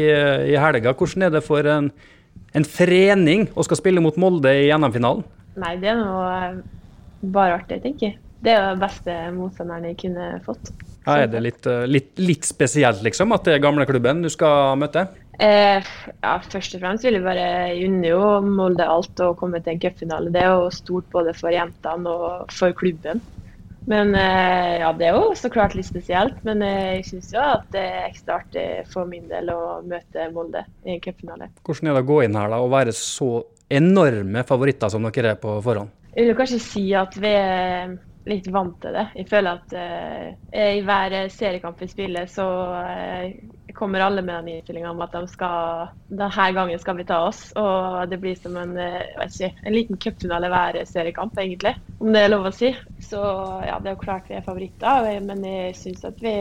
i 0.53 0.57
helga. 0.57 0.95
Hvordan 0.97 1.27
er 1.27 1.35
det 1.35 1.43
for 1.45 1.67
en, 1.69 1.91
en 2.57 2.67
forening 2.67 3.47
og 3.55 3.67
skal 3.67 3.79
spille 3.79 4.03
mot 4.03 4.17
Molde 4.19 4.51
i 4.65 4.69
NM-finalen? 4.75 5.23
Nei, 5.61 5.75
det 5.81 5.91
er 5.91 5.99
noe 5.99 6.27
eh, 6.35 6.59
bare 7.33 7.59
artig, 7.59 7.81
tenker 7.83 8.11
jeg. 8.11 8.19
Det 8.41 8.53
er 8.53 8.57
jo 8.57 8.69
den 8.73 8.81
beste 8.81 9.17
motstanderen 9.35 9.89
jeg 9.91 9.99
kunne 10.01 10.29
fått. 10.45 10.71
Ja, 11.05 11.17
er 11.23 11.27
det 11.29 11.41
litt, 11.45 11.67
eh, 11.69 11.87
litt, 11.89 12.13
litt 12.21 12.47
spesielt, 12.47 13.03
liksom, 13.05 13.33
at 13.35 13.45
det 13.45 13.57
er 13.57 13.63
gamleklubben 13.63 14.23
du 14.25 14.29
skal 14.33 14.79
møte? 14.81 15.07
Eh, 15.41 15.81
ja, 16.21 16.33
først 16.53 16.75
og 16.77 16.83
fremst 16.83 17.05
vil 17.05 17.17
jeg 17.17 17.25
bare 17.25 17.45
unne 17.81 18.09
jo 18.11 18.23
Molde 18.45 18.85
alt 18.85 19.21
å 19.23 19.31
komme 19.37 19.61
til 19.63 19.75
en 19.75 19.81
cupfinale. 19.81 20.33
Det 20.33 20.43
er 20.43 20.51
jo 20.53 20.71
stort 20.73 21.07
både 21.13 21.33
for 21.37 21.53
jentene 21.53 22.11
og 22.11 22.51
for 22.53 22.75
klubben. 22.77 23.23
Men 23.89 24.13
eh, 24.15 24.81
ja, 24.81 24.91
det 24.93 25.07
er 25.09 25.17
jo 25.17 25.31
så 25.37 25.49
klart 25.51 25.73
litt 25.77 25.87
spesielt. 25.89 26.37
Men 26.47 26.61
eh, 26.65 26.99
jeg 26.99 27.07
syns 27.09 27.31
jo 27.33 27.41
at 27.43 27.65
det 27.73 27.81
er 27.81 28.09
ekstra 28.09 28.41
artig 28.41 28.67
for 28.91 29.09
min 29.09 29.25
del 29.31 29.49
å 29.53 29.79
møte 29.85 30.27
Molde 30.35 30.65
i 30.85 30.95
en 30.95 31.01
cupfinale. 31.03 31.49
Hvordan 31.65 31.89
er 31.89 31.97
det 31.97 32.05
å 32.05 32.11
gå 32.11 32.21
inn 32.25 32.37
her 32.37 32.53
da, 32.53 32.61
og 32.61 32.71
være 32.73 32.93
så 32.95 33.31
enorme 33.71 34.45
favoritter 34.47 34.91
som 34.91 35.07
dere 35.07 35.35
er 35.35 35.41
på 35.41 35.57
forhånd? 35.63 35.91
Jeg 36.11 36.27
vil 36.27 36.37
kanskje 36.37 36.59
si 36.59 36.85
at 36.97 37.15
vi 37.23 37.29
er 37.31 37.93
litt 38.29 38.47
vant 38.53 38.75
til 38.81 38.93
det. 38.93 39.05
Jeg 39.17 39.27
føler 39.29 39.57
at 39.57 39.73
eh, 39.77 40.75
i 40.77 40.81
hver 40.85 41.15
seriekamp 41.33 41.79
vi 41.81 41.87
spiller, 41.89 42.27
så 42.29 42.45
eh, 42.77 43.73
kommer 43.73 44.03
alle 44.05 44.21
med 44.21 44.35
den 44.35 44.51
innstillinga 44.55 44.91
om 44.91 45.01
at 45.01 45.15
de 45.15 45.23
skal, 45.31 45.89
denne 46.11 46.49
gangen 46.57 46.81
skal 46.81 46.99
vi 46.99 47.07
ta 47.09 47.21
oss. 47.27 47.47
Og 47.57 48.11
det 48.11 48.19
blir 48.21 48.37
som 48.37 48.57
en, 48.61 48.75
eh, 48.77 49.25
ikke, 49.25 49.51
en 49.65 49.75
liten 49.77 50.01
cupfinale 50.01 50.51
hver 50.53 50.81
seriekamp, 50.89 51.39
egentlig. 51.41 51.73
Om 52.01 52.13
det 52.13 52.21
er 52.25 52.33
lov 52.33 52.51
å 52.51 52.53
si. 52.55 52.71
Så 53.01 53.23
ja, 53.65 53.79
det 53.81 53.91
er 53.91 53.97
jo 53.97 54.03
klart 54.05 54.29
vi 54.29 54.37
er 54.37 54.45
favoritter, 54.45 55.11
men 55.25 55.43
jeg 55.47 55.75
syns 55.79 56.05
at 56.07 56.21
vi 56.21 56.37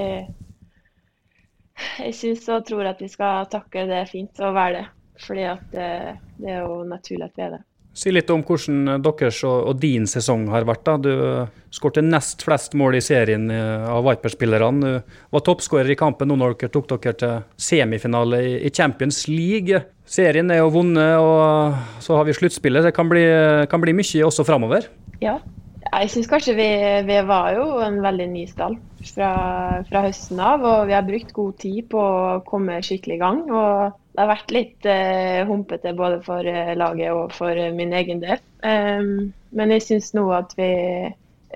Jeg 1.81 2.13
syns 2.13 2.45
og 2.53 2.67
tror 2.69 2.91
at 2.91 2.99
vi 3.01 3.09
skal 3.09 3.47
takle 3.49 3.87
det 3.89 4.03
fint 4.11 4.41
og 4.45 4.53
være 4.53 4.75
det. 4.81 4.87
Fordi 5.21 5.45
at 5.49 5.77
eh, 5.77 6.13
det 6.41 6.53
er 6.53 6.63
jo 6.65 6.83
naturlig 6.89 7.29
at 7.29 7.37
vi 7.37 7.45
er 7.47 7.57
det. 7.57 7.63
Si 7.93 8.13
litt 8.15 8.31
om 8.31 8.43
hvordan 8.47 9.03
deres 9.03 9.41
og, 9.47 9.65
og 9.71 9.81
din 9.83 10.07
sesong 10.09 10.47
har 10.53 10.67
vært. 10.69 10.85
da. 10.87 10.97
Du 11.01 11.75
skårte 11.75 12.05
nest 12.05 12.45
flest 12.47 12.77
mål 12.79 12.99
i 12.99 13.03
serien 13.05 13.49
eh, 13.51 13.87
av 13.91 14.05
Viper-spillerne. 14.07 14.81
Du 14.81 15.17
var 15.35 15.45
toppskårer 15.47 15.91
i 15.91 15.99
kampen 15.99 16.31
nå 16.31 16.39
når 16.39 16.57
dere 16.61 16.73
tok 16.75 16.91
dere 16.93 17.17
til 17.19 17.41
semifinale 17.61 18.43
i 18.61 18.71
Champions 18.71 19.25
League. 19.31 19.83
Serien 20.11 20.51
er 20.51 20.63
jo 20.63 20.73
vunnet, 20.75 21.19
og 21.23 22.03
så 22.03 22.19
har 22.19 22.27
vi 22.27 22.35
sluttspillet. 22.35 22.87
Det 22.87 22.95
kan 22.97 23.11
bli, 23.11 23.25
kan 23.71 23.83
bli 23.83 23.95
mye 23.95 24.27
også 24.27 24.47
framover. 24.47 24.87
Ja. 25.23 25.39
Jeg 25.91 26.11
syns 26.13 26.29
kanskje 26.31 26.55
vi, 26.55 26.69
vi 27.09 27.17
var 27.27 27.55
jo 27.57 27.65
en 27.83 27.99
veldig 28.03 28.27
ny 28.31 28.45
stall 28.47 28.77
fra, 29.09 29.31
fra 29.89 30.03
høsten 30.05 30.39
av. 30.43 30.63
Og 30.63 30.85
vi 30.91 30.95
har 30.95 31.07
brukt 31.07 31.33
god 31.35 31.57
tid 31.63 31.89
på 31.91 32.01
å 32.01 32.43
komme 32.47 32.79
skikkelig 32.87 33.17
i 33.17 33.23
gang. 33.23 33.41
Og 33.51 33.97
det 34.15 34.23
har 34.23 34.31
vært 34.31 34.55
litt 34.55 34.89
eh, 34.91 35.43
humpete 35.49 35.95
både 35.99 36.21
for 36.27 36.47
eh, 36.47 36.77
laget 36.79 37.15
og 37.17 37.35
for 37.35 37.59
min 37.75 37.95
egen 37.99 38.23
del. 38.23 38.39
Um, 38.63 39.31
men 39.57 39.75
jeg 39.75 39.87
syns 39.87 40.13
nå 40.15 40.29
at 40.37 40.55
vi, 40.59 40.71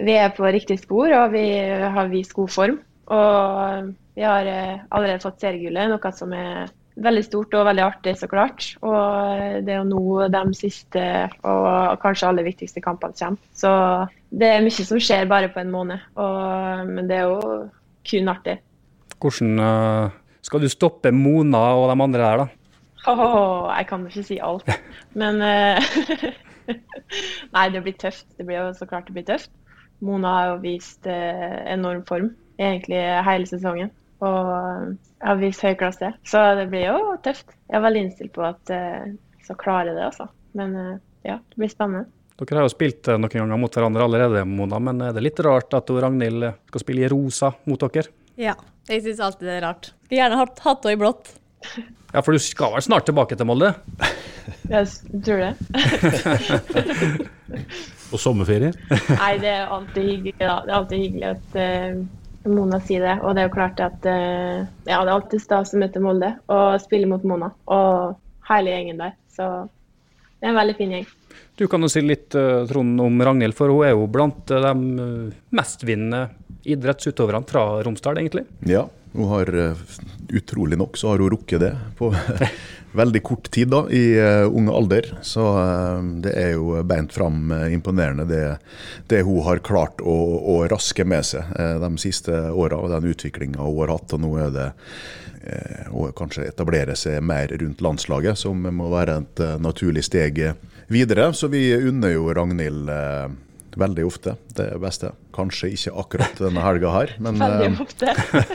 vi 0.02 0.16
er 0.18 0.34
på 0.34 0.50
riktig 0.50 0.80
spor, 0.82 1.12
og 1.14 1.34
vi 1.34 1.46
har 1.94 2.10
vist 2.10 2.34
god 2.34 2.54
form. 2.54 2.80
Og 3.14 3.92
vi 4.18 4.26
har 4.26 4.50
eh, 4.50 4.80
allerede 4.90 5.22
fått 5.22 5.44
seriegullet, 5.44 5.92
noe 5.94 6.14
som 6.16 6.34
er 6.34 6.72
veldig 6.94 7.22
stort 7.26 7.54
og 7.58 7.66
veldig 7.68 7.84
artig, 7.84 8.14
så 8.18 8.28
klart. 8.30 8.66
Og 8.86 9.62
det 9.66 9.74
er 9.74 9.80
jo 9.80 9.88
nå 9.88 10.28
de 10.32 10.42
siste 10.56 11.04
og 11.42 11.98
kanskje 12.02 12.28
aller 12.30 12.46
viktigste 12.46 12.82
kampene 12.84 13.16
kommer. 13.18 13.40
Så 13.56 13.72
det 14.30 14.50
er 14.50 14.64
mye 14.64 14.86
som 14.86 15.00
skjer 15.02 15.30
bare 15.30 15.50
på 15.52 15.62
en 15.62 15.72
måned. 15.74 16.04
Og, 16.14 16.84
men 16.90 17.10
det 17.10 17.18
er 17.20 17.26
jo 17.30 17.64
kun 18.04 18.30
artig. 18.30 18.58
Hvordan 19.22 19.64
eh, 19.64 20.14
skal 20.44 20.62
du 20.62 20.68
stoppe 20.68 21.12
Mona 21.14 21.64
og 21.78 21.88
de 21.90 21.98
andre 22.04 22.22
der, 22.22 22.44
da? 22.44 22.48
Oh, 23.10 23.68
jeg 23.68 23.88
kan 23.88 24.06
ikke 24.08 24.24
si 24.24 24.38
alt. 24.40 24.68
Men 25.20 25.42
eh, 25.44 25.76
Nei, 27.54 27.66
det 27.72 27.82
blir 27.84 27.96
tøft. 28.00 28.26
Det 28.38 28.46
blir 28.48 28.62
jo 28.62 28.70
så 28.76 28.88
klart 28.88 29.08
det 29.08 29.16
blir 29.16 29.26
tøft. 29.28 29.52
Mona 30.04 30.32
har 30.38 30.48
jo 30.52 30.62
vist 30.64 31.06
eh, 31.08 31.58
enorm 31.72 32.04
form 32.08 32.32
egentlig 32.60 33.00
hele 33.26 33.48
sesongen. 33.48 33.92
Og 34.24 34.96
har 35.24 35.38
vist 35.40 35.64
høy 35.64 35.74
klasse. 35.80 36.12
Så 36.26 36.42
det 36.58 36.66
blir 36.72 36.88
jo 36.88 37.14
tøft. 37.24 37.54
Jeg 37.68 37.78
er 37.78 37.84
veldig 37.84 38.02
innstilt 38.06 38.34
på 38.34 38.44
at 38.46 38.72
eh, 38.72 39.14
jeg 39.38 39.48
skal 39.48 39.60
klare 39.60 39.94
det, 39.96 40.04
altså. 40.10 40.28
Men 40.58 40.76
eh, 40.80 40.92
ja, 41.28 41.38
det 41.40 41.60
blir 41.60 41.72
spennende. 41.72 42.10
Dere 42.34 42.58
har 42.58 42.66
jo 42.66 42.72
spilt 42.72 43.08
eh, 43.08 43.18
noen 43.20 43.32
ganger 43.32 43.60
mot 43.60 43.78
hverandre 43.78 44.06
allerede, 44.08 44.44
Mona, 44.48 44.80
men 44.82 45.02
er 45.06 45.14
det 45.14 45.22
litt 45.22 45.40
rart 45.46 45.76
at 45.76 45.90
Ragnhild 45.90 46.48
skal 46.70 46.82
spille 46.82 47.06
i 47.06 47.10
rosa 47.12 47.52
mot 47.70 47.86
dere? 47.86 48.10
Ja, 48.40 48.56
jeg 48.90 49.04
syns 49.04 49.22
alltid 49.22 49.48
det 49.48 49.58
er 49.60 49.66
rart. 49.68 49.92
Skulle 50.04 50.20
gjerne 50.20 50.40
hatt 50.42 50.64
henne 50.64 50.94
i 50.94 51.00
blått. 51.00 51.34
Ja, 52.14 52.22
for 52.22 52.34
du 52.34 52.42
skal 52.42 52.74
vel 52.74 52.84
snart 52.84 53.06
tilbake 53.08 53.38
til 53.38 53.48
Molde? 53.48 53.72
Jeg 54.68 54.86
tror 55.24 55.40
det. 55.40 55.52
Og 58.12 58.20
sommerferie. 58.20 58.74
Nei, 59.08 59.30
det 59.40 59.50
er 59.50 59.72
alltid 59.72 60.04
hyggelig, 60.10 60.34
da. 60.38 60.58
Det 60.60 60.70
er 60.70 60.76
alltid 60.76 61.00
hyggelig 61.00 61.30
at 61.30 61.56
eh, 61.62 62.02
Mona 62.50 62.80
sier 62.84 63.04
det. 63.04 63.14
Og 63.22 63.34
det 63.34 63.44
er 63.44 63.48
jo 63.48 63.54
klart 63.54 63.80
at 63.82 64.06
eh, 64.08 64.64
ja, 64.86 64.98
det 65.00 65.08
er 65.08 65.14
alltid 65.14 65.42
stas 65.42 65.74
å 65.74 65.80
møte 65.80 66.02
Molde 66.02 66.34
og 66.52 66.80
spille 66.82 67.08
mot 67.10 67.24
Mona. 67.26 67.50
Og 67.72 68.16
hele 68.50 68.74
gjengen 68.74 69.00
der. 69.00 69.14
Så 69.32 69.48
det 69.64 70.48
er 70.48 70.52
en 70.52 70.60
veldig 70.60 70.76
fin 70.78 70.96
gjeng. 70.96 71.06
Du 71.58 71.66
kan 71.70 71.82
jo 71.82 71.90
si 71.90 72.02
litt, 72.04 72.34
eh, 72.38 72.66
Trond, 72.70 73.00
om 73.00 73.24
Ragnhild, 73.28 73.56
for 73.56 73.72
hun 73.72 73.86
er 73.86 73.94
jo 73.94 74.08
blant 74.10 74.52
eh, 74.52 74.68
de 74.68 75.32
mestvinnende 75.54 76.26
idrettsutøverne 76.64 77.48
fra 77.48 77.64
Romsdal, 77.84 78.20
egentlig. 78.20 78.46
Ja, 78.68 78.86
hun 79.14 79.30
har 79.30 79.50
utrolig 80.34 80.78
nok 80.80 80.96
så 80.98 81.12
har 81.12 81.22
hun 81.22 81.30
rukket 81.36 81.62
det 81.62 81.74
på 81.98 82.08
veldig 82.94 83.22
kort 83.22 83.50
tid 83.50 83.70
da, 83.74 83.84
i 83.90 84.14
uh, 84.20 84.46
ung 84.48 84.68
alder. 84.72 85.10
Så 85.22 85.44
uh, 85.56 86.00
det 86.24 86.34
er 86.38 86.54
jo 86.54 86.78
beint 86.86 87.12
fram 87.14 87.52
uh, 87.52 87.66
imponerende 87.72 88.26
det, 88.28 88.44
det 89.10 89.24
hun 89.26 89.42
har 89.46 89.62
klart 89.66 90.02
å, 90.02 90.14
å 90.54 90.56
raske 90.70 91.06
med 91.06 91.26
seg 91.26 91.50
de 91.82 91.90
siste 92.00 92.32
åra, 92.50 92.78
og 92.78 92.92
den 92.94 93.10
utviklinga 93.12 93.62
hun 93.62 93.82
har 93.82 93.94
hatt. 93.96 94.16
Og 94.16 94.24
nå 94.24 94.34
er 94.46 94.54
det 94.54 94.70
å 95.92 96.06
kanskje 96.16 96.46
etablere 96.48 96.94
seg 96.96 97.18
mer 97.20 97.50
rundt 97.60 97.82
landslaget, 97.84 98.38
som 98.40 98.62
må 98.64 98.86
være 98.88 99.18
et 99.20 99.42
naturlig 99.60 100.06
steg 100.06 100.40
videre. 100.88 101.26
Så 101.36 101.50
vi 101.52 101.66
unner 101.76 102.14
jo 102.14 102.30
Ragnhild 102.32 102.88
veldig 103.76 104.06
ofte 104.08 104.38
det 104.56 104.70
beste. 104.80 105.12
Kanskje 105.36 105.74
ikke 105.74 105.92
akkurat 106.00 106.40
denne 106.40 106.64
helga 106.64 106.94
her, 106.94 107.12
men 107.20 107.42
Veldig 107.42 107.84
ofte. 107.84 108.14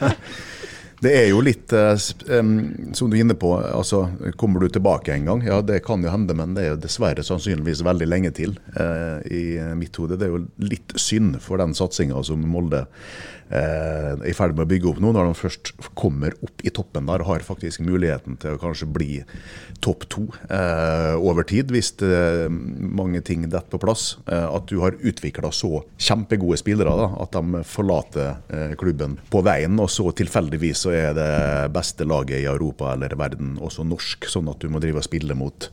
det 1.00 1.14
er 1.16 1.28
jo 1.30 1.40
litt, 1.44 1.72
eh, 1.74 1.96
som 1.96 3.10
du 3.10 3.16
er 3.16 3.22
inne 3.24 3.38
på, 3.40 3.54
altså 3.56 4.04
kommer 4.40 4.64
du 4.64 4.70
tilbake 4.74 5.14
en 5.14 5.30
gang? 5.30 5.44
Ja, 5.48 5.62
det 5.64 5.82
kan 5.86 6.04
jo 6.04 6.12
hende, 6.12 6.36
men 6.36 6.56
det 6.58 6.66
er 6.66 6.74
jo 6.74 6.82
dessverre 6.84 7.24
sannsynligvis 7.26 7.84
veldig 7.88 8.08
lenge 8.10 8.34
til 8.36 8.58
eh, 8.76 9.20
i 9.32 9.44
mitt 9.80 9.96
hode. 10.00 10.20
Det 10.20 10.28
er 10.28 10.36
jo 10.36 10.44
litt 10.64 10.96
synd 11.00 11.40
for 11.44 11.62
den 11.62 11.76
satsinga 11.78 12.20
som 12.28 12.44
Molde 12.50 12.86
i 13.50 14.34
ferd 14.38 14.54
med 14.54 14.68
å 14.68 14.70
bygge 14.70 14.90
opp 14.92 15.00
nå, 15.02 15.10
når 15.16 15.30
de 15.30 15.38
først 15.40 15.72
kommer 15.98 16.36
opp 16.46 16.62
i 16.62 16.70
toppen 16.74 17.08
der, 17.10 17.24
har 17.26 17.46
faktisk 17.46 17.82
muligheten 17.82 18.38
til 18.42 18.56
å 18.56 18.62
kanskje 18.62 18.90
bli 18.94 19.24
topp 19.82 20.06
to 20.12 20.26
eh, 20.52 21.16
over 21.18 21.48
tid, 21.48 21.72
hvis 21.74 21.92
eh, 22.06 22.46
mange 22.50 23.22
ting 23.26 23.48
detter 23.48 23.72
på 23.74 23.82
plass. 23.82 24.18
Eh, 24.28 24.46
at 24.46 24.68
du 24.70 24.80
har 24.84 24.98
utvikla 25.00 25.52
så 25.56 25.84
kjempegode 25.98 26.60
spillere 26.62 26.96
da, 27.00 27.10
at 27.24 27.36
de 27.38 27.64
forlater 27.68 28.36
eh, 28.54 28.76
klubben 28.80 29.18
på 29.32 29.44
veien, 29.46 29.80
og 29.80 29.90
så 29.94 30.12
tilfeldigvis 30.16 30.86
så 30.86 30.94
er 30.96 31.18
det 31.18 31.32
beste 31.76 32.08
laget 32.08 32.44
i 32.44 32.50
Europa 32.50 32.94
eller 32.94 33.18
verden 33.20 33.58
også 33.62 33.88
norsk, 33.88 34.30
sånn 34.30 34.52
at 34.52 34.62
du 34.62 34.70
må 34.72 34.82
drive 34.84 35.02
og 35.02 35.10
spille 35.10 35.38
mot 35.38 35.72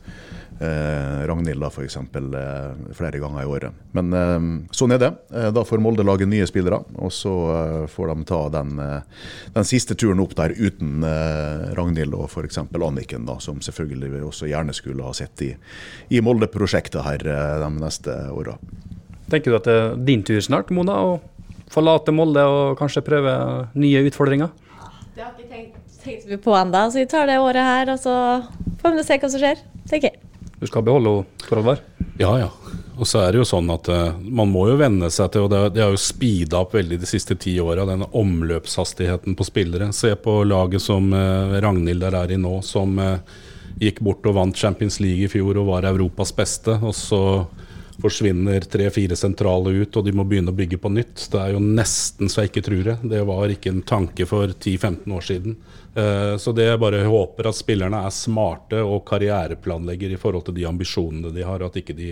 eh, 0.59 1.25
Ragnhild 1.29 1.61
da, 1.61 1.69
f.eks. 1.69 1.97
Eh, 1.97 2.91
flere 2.97 3.19
ganger 3.21 3.43
i 3.43 3.49
året. 3.49 3.77
Men 3.97 4.13
eh, 4.13 4.47
sånn 4.75 4.95
er 4.95 5.01
det. 5.01 5.11
Eh, 5.33 5.49
da 5.55 5.63
får 5.67 5.81
Molde 5.83 6.05
lage 6.07 6.27
nye 6.29 6.47
spillere, 6.49 6.79
og 6.97 7.13
så 7.13 7.33
eh, 7.53 7.85
får 7.91 8.11
de 8.13 8.27
ta 8.29 8.41
den, 8.57 8.75
eh, 8.83 9.23
den 9.57 9.67
siste 9.67 9.97
turen 9.99 10.21
opp 10.23 10.35
der 10.39 10.55
uten 10.57 11.05
eh, 11.07 11.71
Ragnhild 11.77 12.15
og 12.17 12.27
f.eks. 12.31 12.61
Anniken, 12.77 13.25
da, 13.27 13.37
som 13.43 13.61
selvfølgelig 13.63 14.11
vi 14.13 14.25
også 14.25 14.49
gjerne 14.49 14.75
skulle 14.75 15.05
ha 15.05 15.13
sett 15.17 15.41
i, 15.45 15.51
i 16.13 16.21
Molde-prosjektet 16.23 17.03
her 17.05 17.25
eh, 17.27 17.55
de 17.63 17.71
neste 17.81 18.19
åra. 18.33 18.57
Tenker 19.27 19.51
du 19.51 19.57
at 19.57 19.65
det 19.67 19.73
er 19.75 19.97
din 20.07 20.21
tur 20.23 20.39
snart, 20.43 20.69
Mona, 20.71 21.01
å 21.03 21.17
forlate 21.73 22.13
Molde 22.15 22.45
og 22.47 22.77
kanskje 22.79 23.03
prøve 23.03 23.33
nye 23.75 24.05
utfordringer? 24.07 24.53
Det 25.17 25.25
har 25.25 25.33
ikke 25.33 25.49
tenkt, 25.51 25.97
tenkt 26.03 26.31
på 26.45 26.55
ennå, 26.55 26.85
så 26.93 27.01
vi 27.01 27.09
tar 27.11 27.27
det 27.27 27.39
året 27.43 27.67
her, 27.67 27.91
og 27.91 27.99
så 27.99 28.15
får 28.79 28.95
vi 28.95 29.03
se 29.03 29.17
hva 29.19 29.31
som 29.33 29.43
skjer, 29.43 29.63
tenker 29.89 30.13
jeg. 30.13 30.26
Du 30.59 30.67
skal 30.67 30.83
beholde 30.83 31.09
henne, 31.09 31.41
Tor 31.47 31.59
Alvar? 31.61 31.81
Ja, 32.17 32.31
ja. 32.39 32.49
Og 32.97 33.05
så 33.05 33.21
er 33.21 33.33
det 33.33 33.43
jo 33.43 33.45
sånn 33.45 33.69
at 33.69 33.87
uh, 33.93 34.15
man 34.17 34.49
må 34.49 34.63
jo 34.71 34.79
venne 34.79 35.09
seg 35.13 35.29
til, 35.33 35.45
og 35.45 35.51
det, 35.53 35.59
det 35.75 35.83
har 35.83 35.91
jo 35.93 36.01
speeda 36.01 36.63
opp 36.63 36.73
veldig 36.73 36.97
de 36.97 37.09
siste 37.09 37.37
ti 37.37 37.53
åra, 37.61 37.85
den 37.85 38.07
omløpshastigheten 38.07 39.37
på 39.37 39.45
spillere. 39.45 39.91
Se 39.93 40.15
på 40.17 40.39
laget 40.49 40.81
som 40.81 41.11
uh, 41.13 41.59
Ragnhild 41.61 42.07
er 42.09 42.33
i 42.33 42.39
nå, 42.41 42.55
som 42.65 42.97
uh, 42.97 43.19
gikk 43.77 44.01
bort 44.01 44.25
og 44.25 44.39
vant 44.39 44.57
Champions 44.57 44.97
League 45.03 45.27
i 45.27 45.29
fjor 45.29 45.61
og 45.61 45.69
var 45.69 45.85
Europas 45.91 46.33
beste. 46.33 46.79
Og 46.81 46.95
så 46.97 47.21
forsvinner 48.01 48.61
tre-fire 48.69 49.15
sentrale 49.17 49.71
ut, 49.81 49.97
og 49.97 50.05
de 50.05 50.13
må 50.13 50.25
begynne 50.27 50.53
å 50.53 50.57
bygge 50.57 50.77
på 50.83 50.91
nytt. 50.93 51.27
Det 51.33 51.39
er 51.41 51.55
jo 51.55 51.61
nesten 51.63 52.29
så 52.29 52.43
jeg 52.43 52.51
ikke 52.51 52.65
tror 52.67 52.83
det. 52.91 52.97
Det 53.15 53.21
var 53.25 53.53
ikke 53.53 53.71
en 53.73 53.81
tanke 53.89 54.27
for 54.29 54.47
10-15 54.53 55.15
år 55.17 55.25
siden. 55.25 55.55
Eh, 55.97 56.35
Så 56.37 56.53
det 56.53 56.67
jeg 56.69 56.79
bare 56.83 57.05
håper 57.09 57.49
at 57.49 57.57
spillerne 57.57 58.03
er 58.05 58.13
smarte 58.13 58.83
og 58.85 59.05
karriereplanlegger 59.09 60.13
i 60.13 60.19
forhold 60.21 60.45
til 60.45 60.53
de 60.59 60.67
ambisjonene 60.69 61.33
de 61.33 61.41
har, 61.47 61.63
at 61.65 61.79
ikke 61.81 61.95
de 61.97 62.11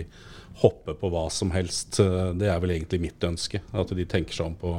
hopper 0.62 0.94
på 0.96 1.10
hva 1.12 1.26
som 1.30 1.50
helst. 1.52 2.00
Eh, 2.00 2.32
Det 2.34 2.48
er 2.50 2.58
vel 2.60 2.70
egentlig 2.74 3.00
mitt 3.00 3.20
ønske. 3.22 3.60
At 3.72 3.94
de 3.94 4.04
tenker 4.04 4.34
seg 4.34 4.46
om 4.46 4.54
på 4.58 4.74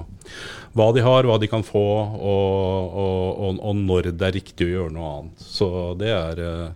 hva 0.76 0.89
de 0.93 1.02
har, 1.06 1.24
hva 1.24 1.39
de 1.39 1.48
kan 1.48 1.63
få, 1.63 1.86
og, 2.20 2.91
og, 2.91 3.39
og, 3.48 3.60
og 3.63 3.76
når 3.80 4.12
det 4.12 4.28
er 4.28 4.38
riktig 4.41 4.67
å 4.67 4.74
gjøre 4.76 4.91
noe 4.98 5.13
annet. 5.20 5.39
Så 5.56 5.70
det 5.98 6.12
er 6.12 6.43
eh, 6.43 6.70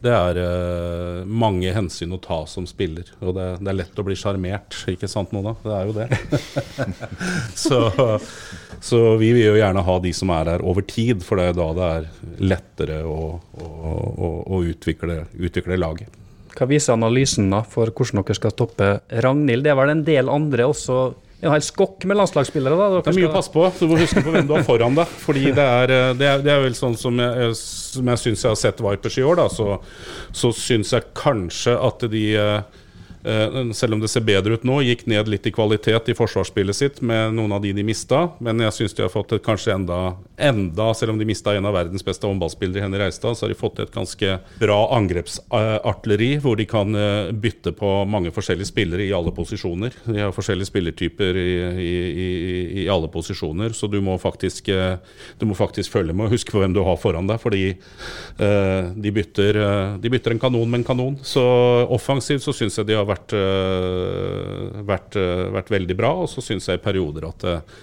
det 0.00 0.12
er 0.12 0.38
uh, 0.40 1.24
mange 1.28 1.72
hensyn 1.76 2.14
å 2.16 2.20
ta 2.22 2.38
som 2.48 2.64
spiller. 2.68 3.08
Og 3.20 3.34
det, 3.36 3.48
det 3.60 3.72
er 3.72 3.78
lett 3.82 4.00
å 4.00 4.04
bli 4.06 4.16
sjarmert, 4.16 4.78
ikke 4.88 5.10
sant 5.10 5.34
Mona? 5.36 5.52
Det 5.60 5.74
er 5.76 5.90
jo 5.90 5.96
det. 5.98 6.08
så, 7.64 7.82
så 8.80 9.02
vi 9.20 9.34
vil 9.36 9.50
jo 9.50 9.58
gjerne 9.58 9.84
ha 9.84 9.98
de 10.00 10.14
som 10.16 10.32
er 10.36 10.54
her 10.54 10.64
over 10.64 10.86
tid, 10.88 11.20
for 11.26 11.40
det 11.40 11.50
er 11.50 11.58
da 11.58 11.68
det 11.76 11.90
er 11.98 12.08
lettere 12.40 13.02
å, 13.04 13.20
å, 13.36 13.68
å, 13.68 14.32
å 14.56 14.62
utvikle, 14.72 15.24
utvikle 15.36 15.76
laget. 15.80 16.16
Hva 16.56 16.66
viser 16.70 16.96
analysen 16.96 17.50
da 17.52 17.60
for 17.62 17.92
hvordan 17.92 18.24
dere 18.24 18.36
skal 18.38 18.56
toppe 18.56 18.94
Ragnhild? 19.22 19.64
Det 19.64 19.72
er 19.72 19.78
vel 19.78 19.92
en 19.92 20.06
del 20.06 20.32
andre 20.32 20.66
også 20.70 21.02
en 21.40 21.54
hel 21.54 21.62
skokk 21.64 22.04
med 22.08 22.18
landslagsspillere? 22.20 22.76
da. 22.76 22.88
Dere 22.92 23.04
Det 23.06 23.12
er 23.14 23.18
mye 23.20 23.30
å 23.30 23.34
passe 23.34 23.52
på. 23.54 23.64
Du 23.78 23.86
må 23.88 23.98
huske 24.00 24.22
på 24.24 24.34
hvem 24.34 24.48
du 24.48 24.52
har 24.56 24.66
foran 24.66 24.98
deg. 24.98 25.14
Fordi 25.24 25.46
det 25.56 25.64
er, 25.64 25.94
eh, 25.94 26.10
det 26.18 26.28
er, 26.28 26.44
det 26.44 26.52
er 26.52 26.60
vel 26.66 26.76
sånn 26.76 26.96
som 27.00 27.16
jeg, 27.22 27.54
som 27.56 28.12
jeg 28.12 28.22
syns 28.24 28.44
jeg 28.44 28.50
har 28.50 28.60
sett 28.60 28.82
Vipers 28.84 29.16
i 29.16 29.24
år, 29.24 29.40
da, 29.40 29.48
så, 29.52 29.78
så 30.36 30.52
syns 30.56 30.92
jeg 30.96 31.08
kanskje 31.16 31.76
at 31.80 32.04
de 32.12 32.24
eh, 32.36 32.60
eh, 32.60 32.79
selv 33.76 33.96
om 33.96 34.00
det 34.00 34.08
ser 34.10 34.24
bedre 34.24 34.56
ut 34.56 34.64
nå, 34.66 34.80
gikk 34.84 35.06
ned 35.10 35.28
litt 35.28 35.46
i 35.48 35.52
kvalitet 35.54 36.08
i 36.12 36.16
forsvarsspillet 36.16 36.76
sitt 36.76 37.00
med 37.04 37.34
noen 37.36 37.52
av 37.56 37.62
de 37.64 37.70
de 37.80 37.86
mista. 37.86 38.28
Men 38.42 38.60
jeg 38.64 38.76
syns 38.76 38.96
de 38.96 39.04
har 39.04 39.12
fått 39.12 39.34
et 39.36 39.44
kanskje 39.44 39.74
enda, 39.74 40.00
enda 40.36 40.90
Selv 40.94 41.14
om 41.14 41.18
de 41.20 41.26
mista 41.28 41.54
en 41.56 41.66
av 41.68 41.74
verdens 41.76 42.04
beste 42.04 42.26
håndballspillere, 42.26 42.82
Henny 42.84 42.98
Reistad, 43.00 43.36
så 43.36 43.46
har 43.46 43.52
de 43.52 43.58
fått 43.58 43.80
et 43.82 43.92
ganske 43.94 44.36
bra 44.60 44.78
angrepsartilleri, 44.96 46.30
hvor 46.42 46.58
de 46.58 46.66
kan 46.68 46.94
eh, 46.96 47.30
bytte 47.32 47.72
på 47.76 47.92
mange 48.10 48.32
forskjellige 48.34 48.68
spillere 48.68 49.06
i 49.06 49.14
alle 49.16 49.32
posisjoner. 49.34 49.96
De 50.04 50.18
har 50.20 50.34
forskjellige 50.36 50.70
spillertyper 50.70 51.38
i, 51.40 51.50
i, 51.84 51.94
i, 52.24 52.28
i 52.82 52.88
alle 52.92 53.08
posisjoner, 53.12 53.74
så 53.76 53.88
du 53.90 54.00
må 54.04 54.18
faktisk 54.20 54.68
eh, 54.72 54.98
Du 55.40 55.46
må 55.48 55.54
faktisk 55.56 55.92
følge 55.92 56.12
med 56.16 56.28
og 56.28 56.34
huske 56.34 56.56
hvem 56.56 56.74
du 56.74 56.82
har 56.84 56.98
foran 57.00 57.28
deg, 57.30 57.40
fordi 57.40 57.64
eh, 57.70 58.90
de, 58.92 59.14
bytter, 59.14 59.60
eh, 59.62 59.96
de 60.02 60.12
bytter 60.12 60.34
en 60.34 60.42
kanon 60.42 60.68
med 60.68 60.82
en 60.82 60.88
kanon. 60.90 61.18
Så 61.24 61.44
offensivt 61.88 62.44
så 62.44 62.54
syns 62.56 62.78
jeg 62.80 62.90
de 62.90 62.98
har 62.98 63.08
vært, 63.10 63.34
eh, 63.36 64.80
vært, 64.86 65.16
eh, 65.20 65.46
vært 65.54 65.72
veldig 65.74 65.96
bra, 65.98 66.12
og 66.22 66.28
så 66.32 66.42
syns 66.44 66.68
jeg 66.70 66.80
i 66.80 66.84
perioder 66.84 67.28
at 67.28 67.46
eh, 67.50 67.78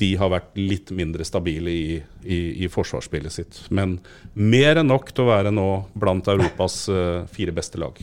de 0.00 0.10
har 0.18 0.32
vært 0.32 0.56
litt 0.58 0.90
mindre 0.96 1.24
stabile 1.26 1.70
i, 1.70 1.98
i, 2.26 2.38
i 2.64 2.70
forsvarsspillet 2.72 3.32
sitt. 3.32 3.60
Men 3.70 3.98
mer 4.34 4.80
enn 4.82 4.90
nok 4.90 5.12
til 5.14 5.24
å 5.26 5.30
være 5.30 5.52
nå 5.54 5.68
blant 5.94 6.26
Europas 6.32 6.82
fire 7.30 7.54
beste 7.54 7.78
lag. 7.78 8.00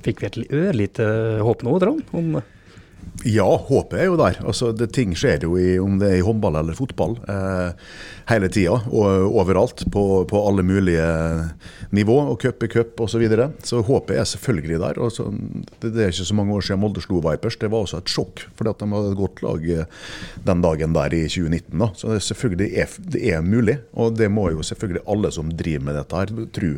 Fikk 0.00 0.22
vi 0.24 0.30
et 0.30 0.38
li- 0.40 0.48
ørlite 0.62 1.04
håp 1.44 1.60
nå, 1.66 1.74
Trond? 1.82 2.00
Om 2.16 2.38
Ja, 3.28 3.44
håpet 3.44 4.00
er 4.00 4.06
jo 4.08 4.16
der. 4.16 4.38
Altså, 4.48 4.70
det, 4.76 4.90
ting 4.96 5.12
skjer 5.12 5.44
jo 5.44 5.58
i, 5.60 5.74
om 5.82 5.98
det 6.00 6.08
er 6.08 6.18
i 6.22 6.24
håndball 6.24 6.56
eller 6.62 6.76
fotball 6.78 7.18
eh, 7.28 7.72
hele 8.30 8.48
tida. 8.52 8.78
Og 8.90 9.36
overalt, 9.40 9.84
på, 9.92 10.04
på 10.30 10.42
alle 10.48 10.64
mulige 10.66 11.06
nivå. 11.96 12.16
Og 12.32 12.38
cup 12.42 12.64
i 12.64 12.70
cup 12.72 13.00
osv. 13.00 13.10
Så, 13.10 13.20
videre. 13.20 13.50
så 13.66 13.82
håpet 13.84 14.16
er 14.16 14.28
selvfølgelig 14.28 14.80
der. 14.80 15.00
Og 15.02 15.12
så, 15.12 15.26
det, 15.80 15.92
det 15.94 16.04
er 16.04 16.12
ikke 16.14 16.28
så 16.30 16.38
mange 16.38 16.54
år 16.56 16.64
siden 16.66 16.80
Molde 16.80 17.02
slo 17.04 17.20
Vipers. 17.24 17.58
Det 17.60 17.70
var 17.72 17.84
også 17.84 18.00
et 18.00 18.12
sjokk, 18.12 18.44
fordi 18.58 18.74
de 18.80 18.90
hadde 18.94 19.12
et 19.12 19.20
godt 19.20 19.42
lag 19.44 19.66
eh, 19.76 19.98
den 20.46 20.64
dagen 20.64 20.96
der 20.96 21.16
i 21.16 21.22
2019. 21.28 21.78
Da. 21.82 21.90
Så 21.98 22.14
det, 22.14 22.22
selvfølgelig 22.28 22.70
er, 22.84 22.98
det 23.16 23.24
er 23.34 23.44
mulig, 23.44 23.78
og 23.92 24.14
det 24.18 24.30
må 24.32 24.48
jo 24.54 24.64
selvfølgelig 24.66 25.04
alle 25.10 25.32
som 25.34 25.52
driver 25.52 25.88
med 25.88 26.00
dette 26.00 26.22
her 26.22 26.34
tro 26.54 26.72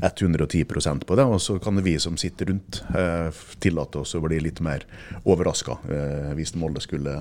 110% 0.00 1.04
på 1.06 1.16
det. 1.16 1.24
Og 1.24 1.40
så 1.40 1.58
kan 1.62 1.80
vi 1.84 1.98
som 2.02 2.16
sitter 2.20 2.52
rundt 2.52 2.82
eh, 2.96 3.28
tillate 3.60 4.02
oss 4.02 4.16
å 4.16 4.24
bli 4.24 4.40
litt 4.42 4.62
mer 4.64 4.86
overraska 5.24 5.78
eh, 5.92 6.32
hvis 6.38 6.56
Molde 6.58 6.82
skulle 6.84 7.20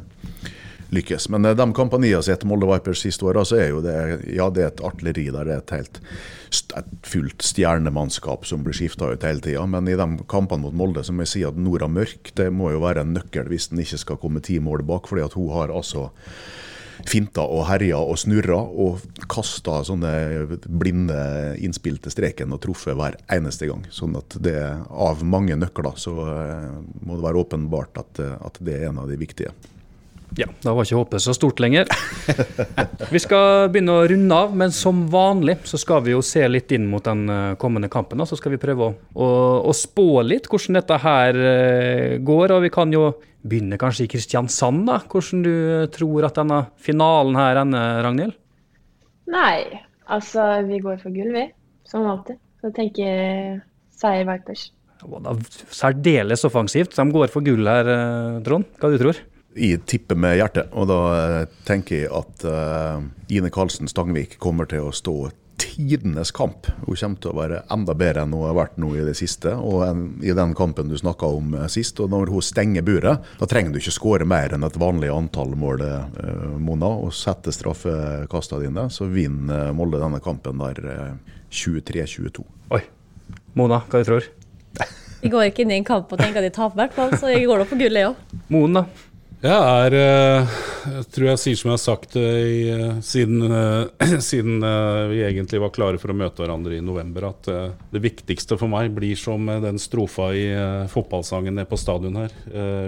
lykkes. 0.95 1.30
Men 1.34 1.45
de 1.45 1.67
kampene 1.78 2.10
jeg 2.10 2.19
har 2.19 2.25
sett 2.25 2.45
Molde 2.49 2.69
Vipers 2.69 3.04
siste 3.06 3.25
året, 3.28 3.47
så 3.49 3.60
er 3.60 3.71
jo 3.71 3.82
det 3.86 3.95
ja, 4.34 4.49
det 4.54 4.65
er 4.65 4.71
et 4.71 4.84
artilleri 4.86 5.30
der. 5.30 5.47
Det 5.47 5.56
er 5.56 5.63
et 5.63 5.75
helt 5.78 6.02
et 6.49 6.88
fullt 7.06 7.43
stjernemannskap 7.45 8.45
som 8.49 8.63
blir 8.65 8.73
skifta 8.78 9.12
ut 9.13 9.25
hele 9.25 9.43
tida. 9.43 9.65
Men 9.69 9.89
i 9.89 9.97
de 9.99 10.08
kampene 10.30 10.65
mot 10.65 10.75
Molde 10.75 11.04
så 11.06 11.13
må 11.13 11.25
jeg 11.25 11.34
si 11.34 11.43
at 11.47 11.60
Nora 11.60 11.89
Mørk 11.91 12.34
det 12.39 12.49
må 12.54 12.71
jo 12.73 12.82
være 12.84 13.06
en 13.06 13.13
nøkkel 13.17 13.52
hvis 13.52 13.69
den 13.73 13.84
ikke 13.84 14.02
skal 14.02 14.21
komme 14.21 14.41
ti 14.45 14.58
mål 14.63 14.86
bak. 14.88 15.08
fordi 15.08 15.28
at 15.28 15.38
hun 15.38 15.54
har 15.54 15.73
altså 15.73 16.10
finta 17.08 17.45
og 17.47 17.63
herja 17.69 17.99
og 18.02 18.17
snurra 18.19 18.58
og 18.60 18.99
kasta 19.32 19.80
sånne 19.88 20.58
blinde 20.67 21.19
innspill 21.63 21.99
til 22.04 22.12
streken 22.12 22.52
og 22.56 22.62
truffet 22.65 22.97
hver 22.97 23.15
eneste 23.32 23.69
gang. 23.69 23.86
Sånn 23.93 24.17
at 24.19 24.36
det 24.43 24.60
av 24.89 25.23
mange 25.23 25.56
nøkler 25.56 25.95
så 26.02 26.15
må 26.19 27.15
det 27.15 27.25
være 27.25 27.45
åpenbart 27.45 28.02
at, 28.04 28.23
at 28.41 28.60
det 28.60 28.80
er 28.80 28.89
en 28.89 29.04
av 29.06 29.12
de 29.12 29.19
viktige. 29.21 29.54
Ja, 30.37 30.45
da 30.61 30.73
var 30.75 30.85
ikke 30.85 30.99
håpet 30.99 31.23
så 31.23 31.33
stort 31.33 31.59
lenger. 31.61 31.89
Vi 33.13 33.21
skal 33.21 33.69
begynne 33.73 33.95
å 33.97 34.05
runde 34.09 34.35
av, 34.35 34.53
men 34.57 34.73
som 34.75 35.01
vanlig 35.09 35.57
så 35.67 35.79
skal 35.81 36.03
vi 36.05 36.13
jo 36.13 36.21
se 36.25 36.43
litt 36.47 36.69
inn 36.75 36.85
mot 36.89 37.03
den 37.05 37.23
eh, 37.33 37.55
kommende 37.61 37.89
kampen. 37.91 38.21
Så 38.29 38.37
skal 38.37 38.53
vi 38.53 38.61
prøve 38.61 38.85
å, 38.85 38.93
å, 39.17 39.29
å 39.71 39.73
spå 39.75 40.21
litt 40.25 40.49
hvordan 40.51 40.77
dette 40.77 40.99
her 41.01 41.39
eh, 41.39 42.17
går. 42.21 42.53
Og 42.55 42.65
vi 42.67 42.71
kan 42.73 42.93
jo 42.93 43.07
begynne 43.41 43.79
kanskje 43.81 44.05
i 44.05 44.11
Kristiansand, 44.11 44.85
da. 44.89 44.99
Hvordan 45.09 45.45
du 45.45 45.55
tror 45.95 46.27
at 46.29 46.37
denne 46.37 46.61
finalen 46.77 47.39
her 47.39 47.63
ender, 47.63 48.03
Ragnhild? 48.05 48.37
Nei, 49.33 49.81
altså 50.09 50.45
vi 50.67 50.81
går 50.83 51.01
for 51.01 51.15
gull, 51.15 51.33
vi. 51.33 51.47
Som 51.89 52.05
alltid. 52.09 52.37
Så 52.59 52.69
jeg 52.69 52.77
tenker 52.77 53.57
seier 53.97 54.29
Vipers. 54.29 54.69
Det 54.99 55.09
var 55.09 55.43
særdeles 55.73 56.45
offensivt. 56.45 56.93
De 56.93 57.17
går 57.17 57.33
for 57.33 57.45
gull 57.45 57.65
her, 57.71 57.91
eh, 57.97 58.39
Trond. 58.45 58.69
Hva 58.77 58.93
du 58.93 59.01
tror 59.01 59.17
jeg 59.57 59.81
tipper 59.89 60.17
med 60.19 60.38
hjertet, 60.38 60.69
og 60.77 60.89
da 60.89 61.01
eh, 61.17 61.59
tenker 61.67 62.03
jeg 62.03 62.09
at 62.13 62.45
uh, 62.45 63.01
Ine 63.33 63.49
Karlsen 63.53 63.89
Stangvik 63.89 64.38
kommer 64.41 64.69
til 64.69 64.89
å 64.89 64.95
stå 64.95 65.31
tidenes 65.59 66.31
kamp. 66.35 66.69
Hun 66.85 66.95
kommer 66.95 67.19
til 67.19 67.31
å 67.31 67.39
være 67.39 67.63
enda 67.73 67.95
bedre 67.97 68.23
enn 68.23 68.35
hun 68.35 68.45
har 68.47 68.55
vært 68.55 68.77
nå 68.79 68.93
i 68.95 69.03
det 69.03 69.15
siste. 69.19 69.55
Og 69.57 69.83
en, 69.88 70.05
i 70.23 70.35
den 70.35 70.53
kampen 70.55 70.91
du 70.91 70.95
snakka 70.99 71.31
om 71.39 71.55
uh, 71.57 71.65
sist. 71.71 71.99
Og 71.99 72.12
når 72.13 72.31
hun 72.31 72.45
stenger 72.45 72.85
buret, 72.85 73.25
da 73.41 73.49
trenger 73.49 73.73
du 73.73 73.81
ikke 73.81 73.95
skåre 73.97 74.29
mer 74.29 74.55
enn 74.55 74.67
et 74.67 74.79
vanlig 74.79 75.12
antall 75.13 75.57
mål, 75.59 75.83
uh, 75.83 76.55
Mona. 76.62 76.93
Og 77.07 77.13
setter 77.15 77.55
straffekasta 77.55 78.62
dine, 78.63 78.88
så 78.93 79.09
vinner 79.12 79.73
Molde 79.75 80.01
denne 80.01 80.21
kampen 80.23 80.62
der 80.62 81.17
23-22. 81.49 82.45
Oi. 82.77 82.83
Mona, 83.57 83.81
hva 83.89 83.99
du 83.99 84.07
tror 84.07 84.23
du? 84.23 84.35
Jeg 85.19 85.33
går 85.33 85.49
ikke 85.49 85.65
inn 85.65 85.73
i 85.73 85.79
en 85.81 85.88
kamp 85.88 86.13
og 86.13 86.21
tenker 86.21 86.39
at 86.39 86.47
de 86.47 86.55
taper, 86.55 86.77
i 86.77 86.81
hvert 86.85 86.95
fall, 86.95 87.09
så 87.19 87.27
jeg 87.33 87.43
går 87.49 87.59
da 87.59 87.65
på 87.67 87.77
gullet, 87.81 88.05
jeg 88.05 88.12
òg. 88.13 88.38
Moen, 88.53 88.77
da? 88.77 88.85
Jeg 89.39 89.56
er 89.56 89.93
eh, 89.95 90.56
Jeg 90.84 91.06
tror 91.15 91.25
jeg 91.30 91.39
sier 91.39 91.60
som 91.60 91.69
jeg 91.69 91.78
har 91.78 91.80
sagt 91.80 92.15
eh, 92.19 92.97
siden, 93.06 93.45
eh, 93.47 94.17
siden, 94.30 94.58
vi 95.13 95.21
egentlig 95.23 95.62
var 95.63 95.71
klare 95.71 96.02
for 96.02 96.12
å 96.12 96.15
møte 96.17 96.43
hverandre 96.43 96.75
i 96.75 96.84
november, 96.84 97.30
at 97.30 97.47
det 97.47 98.02
viktigste 98.04 98.58
for 98.60 98.71
meg 98.71 98.91
blir 98.95 99.15
som 99.19 99.47
den 99.63 99.80
strofa 99.80 100.32
i 100.36 100.43
fotballsangen 100.91 101.56
nede 101.56 101.69
på 101.71 101.80
stadion 101.80 102.19
her. 102.19 102.36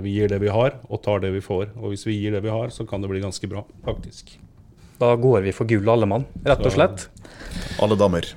Vi 0.03 0.17
gir 0.17 0.31
det 0.31 0.41
vi 0.43 0.51
har, 0.51 0.75
og 0.89 1.01
tar 1.05 1.23
det 1.23 1.31
vi 1.37 1.43
får. 1.43 1.71
Og 1.79 1.93
hvis 1.93 2.03
vi 2.09 2.17
gir 2.19 2.35
det 2.35 2.43
vi 2.43 2.51
har, 2.51 2.71
så 2.73 2.85
kan 2.89 3.03
det 3.03 3.11
bli 3.11 3.23
ganske 3.23 3.47
bra, 3.51 3.63
faktisk. 3.87 4.35
Da 4.99 5.13
går 5.15 5.47
vi 5.47 5.55
for 5.55 5.69
gull 5.69 5.87
alle 5.93 6.09
mann, 6.09 6.27
rett 6.45 6.67
og 6.67 6.75
slett. 6.75 7.07
Alle 7.81 7.97
damer. 7.99 8.27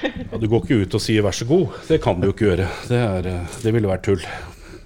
Ja, 0.00 0.40
du 0.40 0.48
går 0.48 0.64
ikke 0.64 0.80
ut 0.80 0.96
og 0.96 1.02
sier 1.02 1.22
'vær 1.22 1.36
så 1.36 1.46
god'. 1.46 1.76
Det 1.88 2.00
kan 2.02 2.20
du 2.20 2.28
jo 2.28 2.34
ikke 2.34 2.48
gjøre. 2.50 2.72
Det, 2.88 2.98
er, 2.98 3.30
det 3.62 3.74
ville 3.76 3.90
vært 3.90 4.08
tull. 4.08 4.24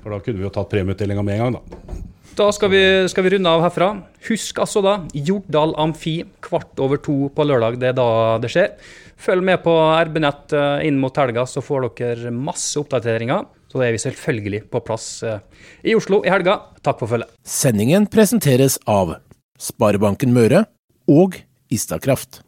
For 0.02 0.10
da 0.10 0.20
kunne 0.20 0.42
vi 0.42 0.46
jo 0.46 0.54
tatt 0.54 0.70
premieutdelinga 0.74 1.22
med 1.22 1.38
en 1.38 1.44
gang, 1.44 1.58
da. 1.58 2.08
Da 2.38 2.52
skal 2.54 2.70
vi, 2.70 2.80
skal 3.10 3.24
vi, 3.26 3.30
runde 3.34 3.50
av 3.50 3.64
herfra. 3.64 3.88
Husk 4.28 4.60
altså 4.62 4.78
da, 4.84 4.92
Jordal 5.10 5.72
Amfi 5.82 6.20
kvart 6.44 6.78
over 6.78 7.00
to 7.02 7.32
på 7.34 7.46
lørdag. 7.48 7.80
Det 7.82 7.88
er 7.90 7.96
da 7.98 8.10
det 8.38 8.52
skjer. 8.52 8.76
Følg 9.18 9.42
med 9.48 9.58
på 9.64 9.74
RB-nett 10.06 10.54
eh, 10.54 10.84
inn 10.86 11.00
mot 11.02 11.18
helga, 11.18 11.42
så 11.50 11.64
får 11.64 11.88
dere 11.98 12.30
masse 12.30 12.78
oppdateringer. 12.78 13.42
Så 13.66 13.82
er 13.82 13.90
vi 13.90 14.02
selvfølgelig 14.04 14.62
på 14.70 14.84
plass 14.86 15.08
eh, 15.26 15.42
i 15.82 15.98
Oslo 15.98 16.22
i 16.22 16.30
helga. 16.30 16.60
Takk 16.78 17.02
for 17.02 17.10
følget. 17.10 17.34
Sendingen 17.42 18.06
presenteres 18.06 18.78
av 18.86 19.16
Sparebanken 19.58 20.30
Møre 20.36 20.68
og 21.10 21.40
Istakraft. 21.74 22.44